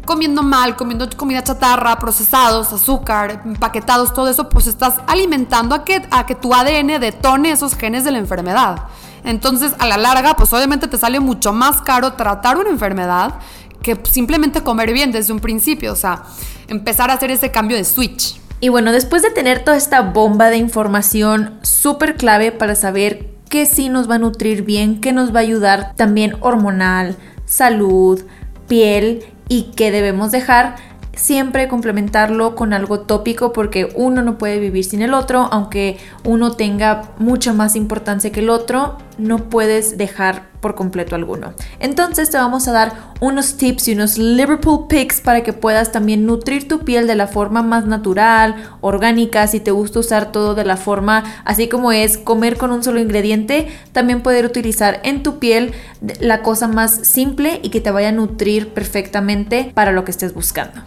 [0.04, 6.02] comiendo mal, comiendo comida chatarra, procesados, azúcar, empaquetados, todo eso, pues estás alimentando a que,
[6.10, 8.82] a que tu ADN detone esos genes de la enfermedad.
[9.24, 13.34] Entonces, a la larga, pues obviamente te sale mucho más caro tratar una enfermedad
[13.82, 16.22] que simplemente comer bien desde un principio, o sea,
[16.68, 18.40] empezar a hacer ese cambio de switch.
[18.60, 23.66] Y bueno, después de tener toda esta bomba de información súper clave para saber qué
[23.66, 28.24] sí nos va a nutrir bien, qué nos va a ayudar también hormonal, salud,
[28.68, 30.76] piel y qué debemos dejar,
[31.14, 36.52] siempre complementarlo con algo tópico porque uno no puede vivir sin el otro, aunque uno
[36.52, 41.52] tenga mucha más importancia que el otro, no puedes dejar por completo alguno.
[41.80, 46.24] Entonces te vamos a dar unos tips y unos Liverpool picks para que puedas también
[46.24, 50.64] nutrir tu piel de la forma más natural, orgánica, si te gusta usar todo de
[50.64, 55.38] la forma así como es comer con un solo ingrediente, también poder utilizar en tu
[55.38, 55.72] piel
[56.20, 60.32] la cosa más simple y que te vaya a nutrir perfectamente para lo que estés
[60.32, 60.80] buscando.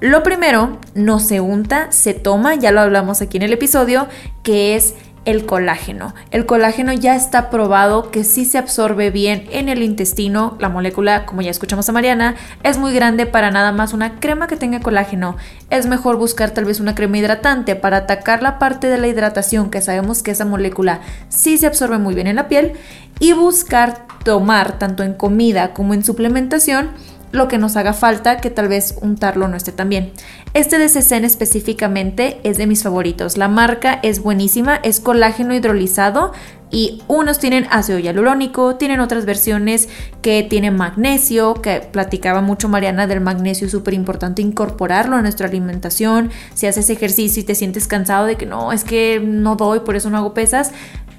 [0.00, 4.06] Lo primero, no se unta, se toma, ya lo hablamos aquí en el episodio,
[4.44, 4.94] que es
[5.28, 6.14] el colágeno.
[6.30, 10.56] El colágeno ya está probado que sí se absorbe bien en el intestino.
[10.58, 14.46] La molécula, como ya escuchamos a Mariana, es muy grande para nada más una crema
[14.46, 15.36] que tenga colágeno.
[15.68, 19.68] Es mejor buscar tal vez una crema hidratante para atacar la parte de la hidratación
[19.68, 22.72] que sabemos que esa molécula sí se absorbe muy bien en la piel
[23.20, 26.88] y buscar tomar tanto en comida como en suplementación
[27.32, 30.12] lo que nos haga falta, que tal vez untarlo no esté tan bien.
[30.54, 33.36] Este de Cesen específicamente es de mis favoritos.
[33.36, 36.32] La marca es buenísima, es colágeno hidrolizado
[36.70, 39.88] y unos tienen ácido hialurónico, tienen otras versiones
[40.22, 46.30] que tienen magnesio, que platicaba mucho Mariana del magnesio, súper importante incorporarlo a nuestra alimentación.
[46.54, 49.96] Si haces ejercicio y te sientes cansado de que no, es que no doy, por
[49.96, 50.72] eso no hago pesas,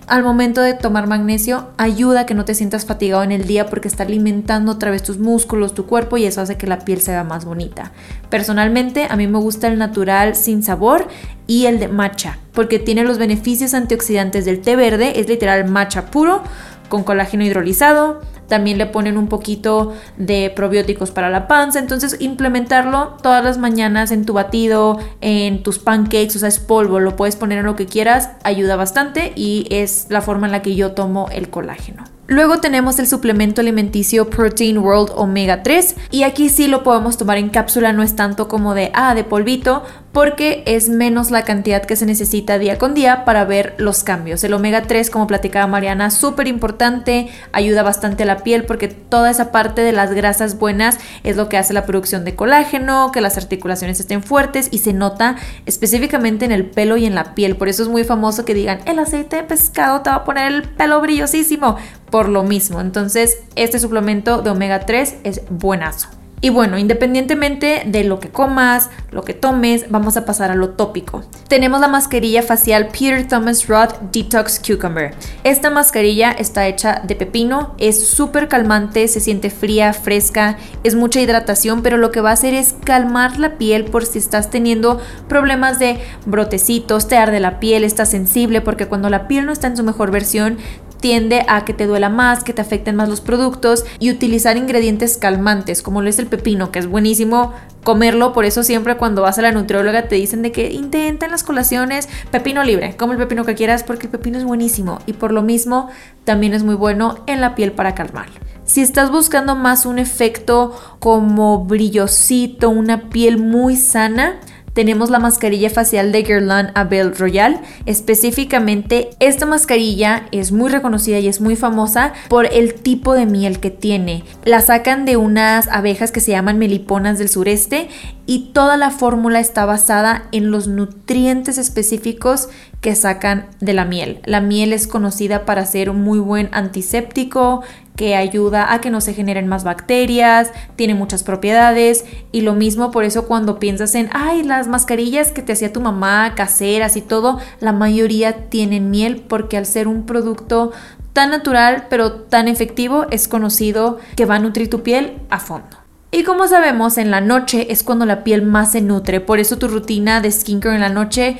[0.09, 3.67] al momento de tomar magnesio ayuda a que no te sientas fatigado en el día
[3.67, 6.99] porque está alimentando otra vez tus músculos, tu cuerpo y eso hace que la piel
[6.99, 7.91] se vea más bonita.
[8.29, 11.07] Personalmente a mí me gusta el natural sin sabor
[11.45, 16.07] y el de matcha porque tiene los beneficios antioxidantes del té verde, es literal matcha
[16.07, 16.41] puro
[16.89, 18.19] con colágeno hidrolizado,
[18.49, 24.11] también le ponen un poquito de probióticos para la panza, entonces implementarlo todas las mañanas
[24.11, 27.75] en tu batido, en tus pancakes, o sea, es polvo, lo puedes poner en lo
[27.75, 32.18] que quieras, ayuda bastante y es la forma en la que yo tomo el colágeno.
[32.29, 37.39] Luego tenemos el suplemento alimenticio Protein World Omega 3 y aquí sí lo podemos tomar
[37.39, 41.83] en cápsula, no es tanto como de, ah, de polvito, porque es menos la cantidad
[41.83, 44.43] que se necesita día con día para ver los cambios.
[44.43, 49.31] El omega 3, como platicaba Mariana, súper importante, ayuda bastante a la piel porque toda
[49.31, 53.21] esa parte de las grasas buenas es lo que hace la producción de colágeno, que
[53.21, 57.55] las articulaciones estén fuertes y se nota específicamente en el pelo y en la piel.
[57.55, 60.51] Por eso es muy famoso que digan, el aceite de pescado te va a poner
[60.51, 61.77] el pelo brillosísimo.
[62.09, 66.09] Por lo mismo, entonces este suplemento de omega 3 es buenazo.
[66.41, 70.69] Y bueno, independientemente de lo que comas, lo que tomes, vamos a pasar a lo
[70.69, 71.23] tópico.
[71.49, 75.13] Tenemos la mascarilla facial Peter Thomas Roth Detox Cucumber.
[75.43, 81.19] Esta mascarilla está hecha de pepino, es súper calmante, se siente fría, fresca, es mucha
[81.19, 85.01] hidratación, pero lo que va a hacer es calmar la piel por si estás teniendo
[85.27, 89.67] problemas de brotecitos, te arde la piel, estás sensible, porque cuando la piel no está
[89.67, 90.57] en su mejor versión,
[90.99, 95.17] tiende a que te duela más, que te afecten más los productos y utilizar ingredientes
[95.17, 99.39] calmantes, como lo es el pepino, que es buenísimo comerlo, por eso siempre cuando vas
[99.39, 103.19] a la nutrióloga te dicen de que intenta en las colaciones pepino libre, come el
[103.19, 105.89] pepino que quieras porque el pepino es buenísimo y por lo mismo
[106.25, 108.27] también es muy bueno en la piel para calmar.
[108.65, 114.39] Si estás buscando más un efecto como brillosito, una piel muy sana,
[114.79, 117.59] tenemos la mascarilla facial de Guerlain Abel Royal.
[117.85, 123.59] Específicamente, esta mascarilla es muy reconocida y es muy famosa por el tipo de miel
[123.59, 124.23] que tiene.
[124.45, 127.89] La sacan de unas abejas que se llaman meliponas del sureste
[128.25, 132.47] y toda la fórmula está basada en los nutrientes específicos
[132.81, 134.21] que sacan de la miel.
[134.25, 137.63] La miel es conocida para ser un muy buen antiséptico,
[137.99, 142.91] que ayuda a que no se generen más bacterias, tiene muchas propiedades y lo mismo
[142.91, 147.01] por eso cuando piensas en, ay, las mascarillas que te hacía tu mamá, caseras y
[147.01, 150.71] todo, la mayoría tienen miel porque al ser un producto
[151.11, 155.75] tan natural pero tan efectivo es conocido que va a nutrir tu piel a fondo.
[156.11, 159.57] Y como sabemos, en la noche es cuando la piel más se nutre, por eso
[159.57, 161.37] tu rutina de skincare en la noche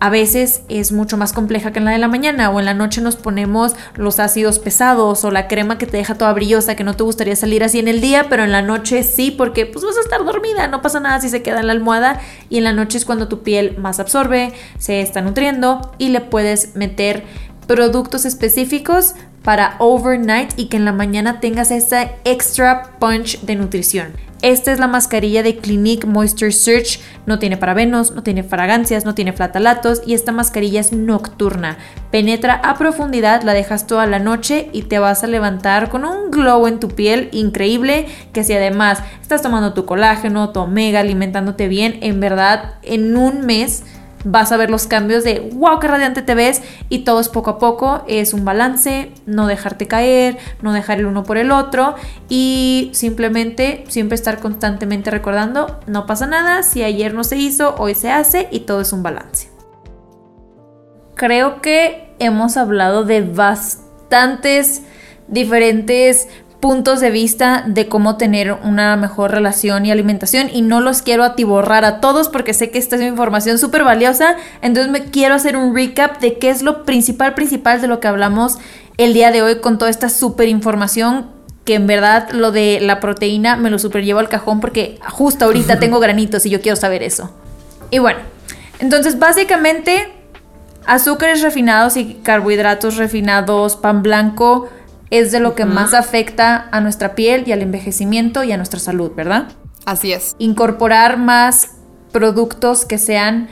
[0.00, 2.72] a veces es mucho más compleja que en la de la mañana o en la
[2.72, 6.84] noche nos ponemos los ácidos pesados o la crema que te deja toda brillosa que
[6.84, 9.84] no te gustaría salir así en el día, pero en la noche sí porque pues
[9.84, 12.64] vas a estar dormida, no pasa nada si se queda en la almohada y en
[12.64, 17.22] la noche es cuando tu piel más absorbe, se está nutriendo y le puedes meter
[17.66, 24.29] productos específicos para overnight y que en la mañana tengas esa extra punch de nutrición.
[24.42, 26.98] Esta es la mascarilla de Clinique Moisture Search.
[27.26, 31.76] No tiene parabenos, no tiene fragancias, no tiene flatalatos y esta mascarilla es nocturna.
[32.10, 36.30] Penetra a profundidad, la dejas toda la noche y te vas a levantar con un
[36.30, 38.06] glow en tu piel increíble.
[38.32, 43.44] Que si además estás tomando tu colágeno, tu omega, alimentándote bien, en verdad en un
[43.44, 43.84] mes
[44.24, 47.50] vas a ver los cambios de wow, qué radiante te ves y todo es poco
[47.50, 51.94] a poco, es un balance, no dejarte caer, no dejar el uno por el otro
[52.28, 57.94] y simplemente siempre estar constantemente recordando, no pasa nada, si ayer no se hizo, hoy
[57.94, 59.50] se hace y todo es un balance.
[61.14, 64.82] Creo que hemos hablado de bastantes
[65.28, 66.28] diferentes
[66.60, 71.24] puntos de vista de cómo tener una mejor relación y alimentación y no los quiero
[71.24, 75.56] atiborrar a todos porque sé que esta es información súper valiosa, entonces me quiero hacer
[75.56, 78.58] un recap de qué es lo principal principal de lo que hablamos
[78.98, 81.28] el día de hoy con toda esta súper información
[81.64, 85.46] que en verdad lo de la proteína me lo super llevo al cajón porque justo
[85.46, 87.32] ahorita tengo granitos y yo quiero saber eso.
[87.90, 88.20] Y bueno,
[88.78, 90.12] entonces básicamente
[90.86, 94.68] azúcares refinados y carbohidratos refinados, pan blanco,
[95.10, 98.80] es de lo que más afecta a nuestra piel y al envejecimiento y a nuestra
[98.80, 99.48] salud, ¿verdad?
[99.84, 100.36] Así es.
[100.38, 101.72] Incorporar más
[102.12, 103.48] productos que sean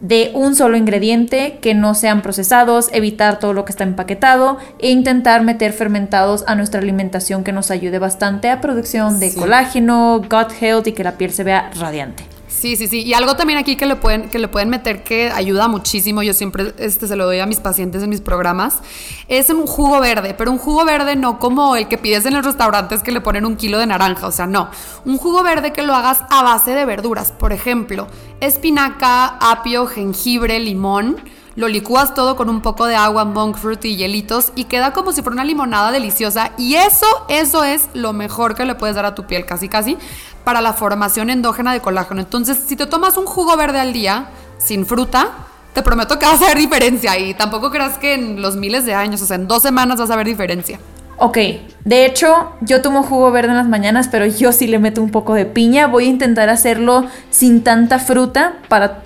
[0.00, 4.90] de un solo ingrediente, que no sean procesados, evitar todo lo que está empaquetado e
[4.90, 10.52] intentar meter fermentados a nuestra alimentación que nos ayude bastante a producción de colágeno, gut
[10.60, 12.31] health y que la piel se vea radiante.
[12.62, 13.02] Sí, sí, sí.
[13.02, 16.32] Y algo también aquí que le pueden, que le pueden meter que ayuda muchísimo, yo
[16.32, 18.82] siempre este, se lo doy a mis pacientes en mis programas,
[19.26, 22.44] es un jugo verde, pero un jugo verde no como el que pides en los
[22.44, 24.70] restaurantes que le ponen un kilo de naranja, o sea, no.
[25.04, 28.06] Un jugo verde que lo hagas a base de verduras, por ejemplo,
[28.38, 31.16] espinaca, apio, jengibre, limón.
[31.54, 35.12] Lo licúas todo con un poco de agua, monk fruit y hielitos y queda como
[35.12, 36.52] si fuera una limonada deliciosa.
[36.56, 39.98] Y eso, eso es lo mejor que le puedes dar a tu piel, casi casi
[40.44, 42.20] para la formación endógena de colágeno.
[42.20, 45.30] Entonces, si te tomas un jugo verde al día, sin fruta,
[45.74, 48.94] te prometo que vas a ver diferencia y tampoco creas que en los miles de
[48.94, 50.78] años, o sea, en dos semanas vas a ver diferencia.
[51.18, 51.38] Ok,
[51.84, 55.10] de hecho, yo tomo jugo verde en las mañanas, pero yo sí le meto un
[55.10, 55.86] poco de piña.
[55.86, 59.02] Voy a intentar hacerlo sin tanta fruta para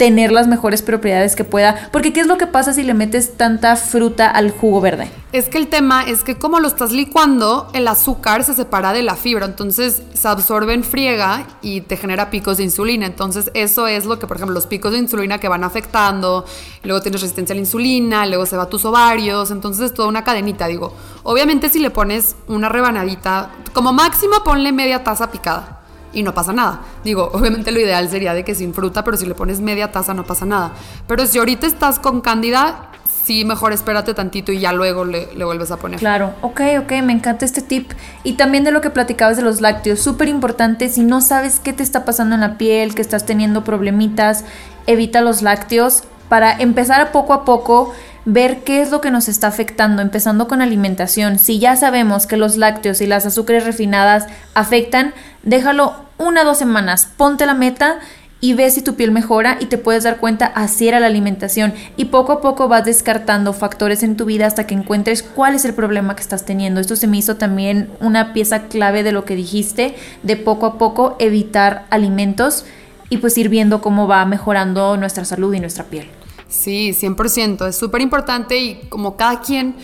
[0.00, 1.90] tener las mejores propiedades que pueda.
[1.92, 5.10] Porque ¿qué es lo que pasa si le metes tanta fruta al jugo verde?
[5.30, 9.02] Es que el tema es que como lo estás licuando, el azúcar se separa de
[9.02, 13.04] la fibra, entonces se absorbe en friega y te genera picos de insulina.
[13.04, 16.46] Entonces eso es lo que, por ejemplo, los picos de insulina que van afectando,
[16.82, 20.08] luego tienes resistencia a la insulina, luego se va a tus ovarios, entonces es toda
[20.08, 20.94] una cadenita, digo.
[21.24, 25.79] Obviamente si le pones una rebanadita, como máximo ponle media taza picada
[26.12, 26.80] y no pasa nada.
[27.04, 30.14] Digo, obviamente lo ideal sería de que sin fruta, pero si le pones media taza
[30.14, 30.72] no pasa nada.
[31.06, 32.90] Pero si ahorita estás con cándida,
[33.24, 35.98] sí, mejor espérate tantito y ya luego le, vuelves a poner.
[35.98, 37.92] Claro, ok, ok, me encanta este tip.
[38.24, 41.72] Y también de lo que platicabas de los lácteos, súper importante, si no sabes qué
[41.72, 44.44] te está pasando en la piel, que estás teniendo problemitas,
[44.86, 47.92] evita los lácteos para empezar poco a poco
[48.24, 51.38] ver qué es lo que nos está afectando, empezando con alimentación.
[51.38, 56.58] Si ya sabemos que los lácteos y las azúcares refinadas afectan, déjalo una o dos
[56.58, 57.98] semanas, ponte la meta
[58.40, 61.74] y ve si tu piel mejora y te puedes dar cuenta así era la alimentación
[61.96, 65.64] y poco a poco vas descartando factores en tu vida hasta que encuentres cuál es
[65.64, 66.80] el problema que estás teniendo.
[66.80, 70.78] Esto se me hizo también una pieza clave de lo que dijiste, de poco a
[70.78, 72.64] poco evitar alimentos
[73.10, 76.08] y pues ir viendo cómo va mejorando nuestra salud y nuestra piel.
[76.50, 77.66] Sí, 100%.
[77.68, 79.76] Es súper importante y como cada quien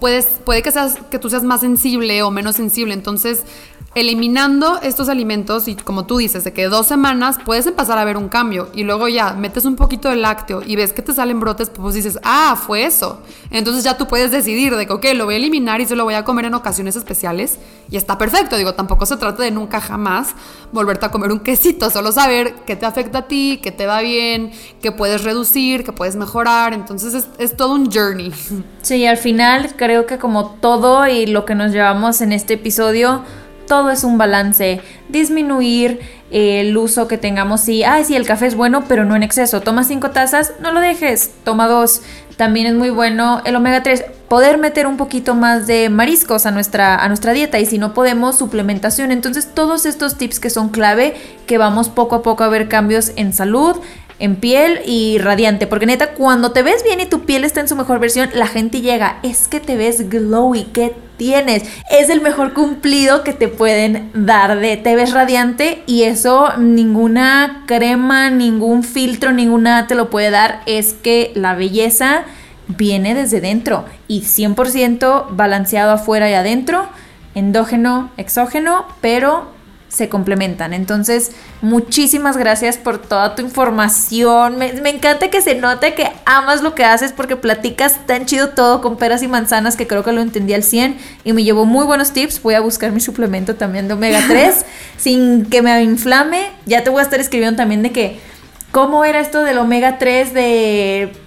[0.00, 2.94] puedes, puede que, seas, que tú seas más sensible o menos sensible.
[2.94, 3.44] Entonces,
[3.94, 8.16] eliminando estos alimentos y como tú dices, de que dos semanas puedes empezar a ver
[8.16, 11.40] un cambio y luego ya metes un poquito de lácteo y ves que te salen
[11.40, 13.20] brotes, pues dices, ah, fue eso.
[13.50, 16.04] Entonces ya tú puedes decidir de que, ok, lo voy a eliminar y se lo
[16.04, 17.58] voy a comer en ocasiones especiales
[17.90, 18.56] y está perfecto.
[18.56, 20.34] Digo, tampoco se trata de nunca jamás
[20.72, 24.00] volverte a comer un quesito, solo saber qué te afecta a ti, qué te va
[24.00, 24.50] bien,
[24.82, 26.72] qué puedes reducir, qué puedes mejorar.
[26.72, 28.32] Entonces es, es todo un journey.
[28.82, 33.22] Sí, al final creo que como todo y lo que nos llevamos en este episodio,
[33.66, 34.80] todo es un balance.
[35.08, 36.00] Disminuir
[36.30, 37.60] el uso que tengamos.
[37.60, 39.60] Si, ah, sí, el café es bueno, pero no en exceso.
[39.60, 41.30] Toma cinco tazas, no lo dejes.
[41.44, 42.02] Toma dos.
[42.36, 44.04] También es muy bueno el omega 3.
[44.28, 47.60] Poder meter un poquito más de mariscos a nuestra, a nuestra dieta.
[47.60, 49.12] Y si no podemos, suplementación.
[49.12, 51.14] Entonces, todos estos tips que son clave,
[51.46, 53.76] que vamos poco a poco a ver cambios en salud,
[54.18, 55.68] en piel y radiante.
[55.68, 58.48] Porque neta, cuando te ves bien y tu piel está en su mejor versión, la
[58.48, 59.18] gente llega.
[59.22, 61.64] Es que te ves glowy, ¿qué tienes?
[61.90, 67.64] Es el mejor cumplido que te pueden dar de te ves radiante y eso ninguna
[67.66, 70.60] crema, ningún filtro, ninguna te lo puede dar.
[70.66, 72.24] Es que la belleza
[72.68, 76.88] viene desde dentro y 100% balanceado afuera y adentro,
[77.34, 79.53] endógeno, exógeno, pero
[79.94, 80.72] se complementan.
[80.72, 81.30] Entonces,
[81.62, 84.58] muchísimas gracias por toda tu información.
[84.58, 88.80] Me, encanta que se note que amas lo que haces porque platicas tan chido todo
[88.80, 91.86] con peras y manzanas que creo que lo entendí al 100 y me llevó muy
[91.86, 92.42] buenos tips.
[92.42, 94.66] Voy a buscar mi suplemento también de omega 3
[94.96, 96.50] sin que me inflame.
[96.66, 98.18] Ya te voy a estar escribiendo también de que
[98.72, 101.23] cómo era esto del omega 3 de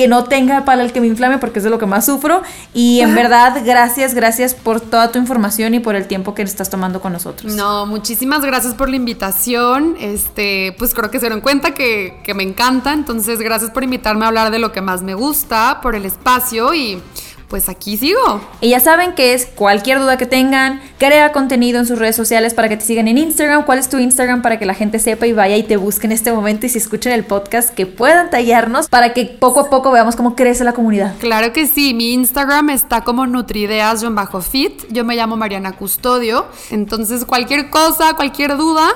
[0.00, 2.40] que no tenga para el que me inflame porque es de lo que más sufro.
[2.72, 6.70] Y en verdad, gracias, gracias por toda tu información y por el tiempo que estás
[6.70, 7.52] tomando con nosotros.
[7.52, 9.96] No, muchísimas gracias por la invitación.
[10.00, 12.94] Este, pues creo que se dieron cuenta que, que me encanta.
[12.94, 16.72] Entonces, gracias por invitarme a hablar de lo que más me gusta, por el espacio
[16.72, 17.02] y
[17.50, 18.40] pues aquí sigo.
[18.60, 22.54] Y ya saben que es cualquier duda que tengan, crea contenido en sus redes sociales
[22.54, 23.64] para que te sigan en Instagram.
[23.64, 26.12] ¿Cuál es tu Instagram para que la gente sepa y vaya y te busque en
[26.12, 29.90] este momento y si escuchen el podcast que puedan tallarnos para que poco a poco
[29.90, 31.16] veamos cómo crece la comunidad?
[31.18, 34.84] Claro que sí, mi Instagram está como nutrideas-fit.
[34.90, 36.46] Yo me llamo Mariana Custodio.
[36.70, 38.88] Entonces cualquier cosa, cualquier duda,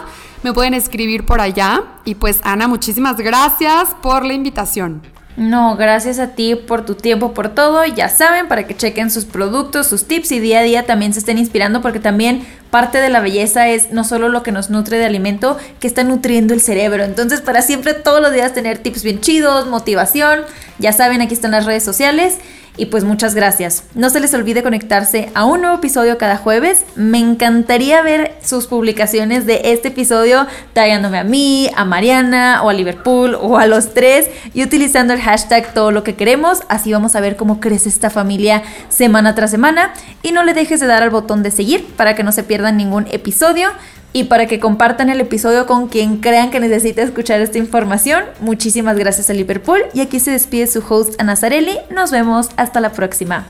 [0.45, 1.83] me pueden escribir por allá.
[2.05, 5.03] Y pues Ana, muchísimas gracias por la invitación.
[5.37, 7.85] No, gracias a ti por tu tiempo, por todo.
[7.85, 11.19] Ya saben, para que chequen sus productos, sus tips y día a día también se
[11.19, 14.97] estén inspirando porque también parte de la belleza es no solo lo que nos nutre
[14.99, 17.03] de alimento, que está nutriendo el cerebro.
[17.03, 20.43] Entonces, para siempre todos los días tener tips bien chidos, motivación.
[20.79, 22.39] Ya saben, aquí están las redes sociales.
[22.77, 23.85] Y pues muchas gracias.
[23.95, 26.85] No se les olvide conectarse a un nuevo episodio cada jueves.
[26.97, 32.73] Me encantaría ver sus publicaciones de este episodio tallándome a mí, a Mariana o a
[32.73, 36.63] Liverpool o a los tres y utilizando el hashtag todo lo que queremos.
[36.69, 39.93] Así vamos a ver cómo crece esta familia semana tras semana.
[40.23, 42.77] Y no le dejes de dar al botón de seguir para que no se pierdan
[42.77, 43.71] ningún episodio
[44.15, 48.25] y para que compartan el episodio con quien crean que necesita escuchar esta información.
[48.41, 51.77] Muchísimas gracias a Liverpool y aquí se despide su host Ana Zarelli.
[51.91, 53.49] Nos vemos hasta la próxima.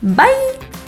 [0.00, 0.85] Bye.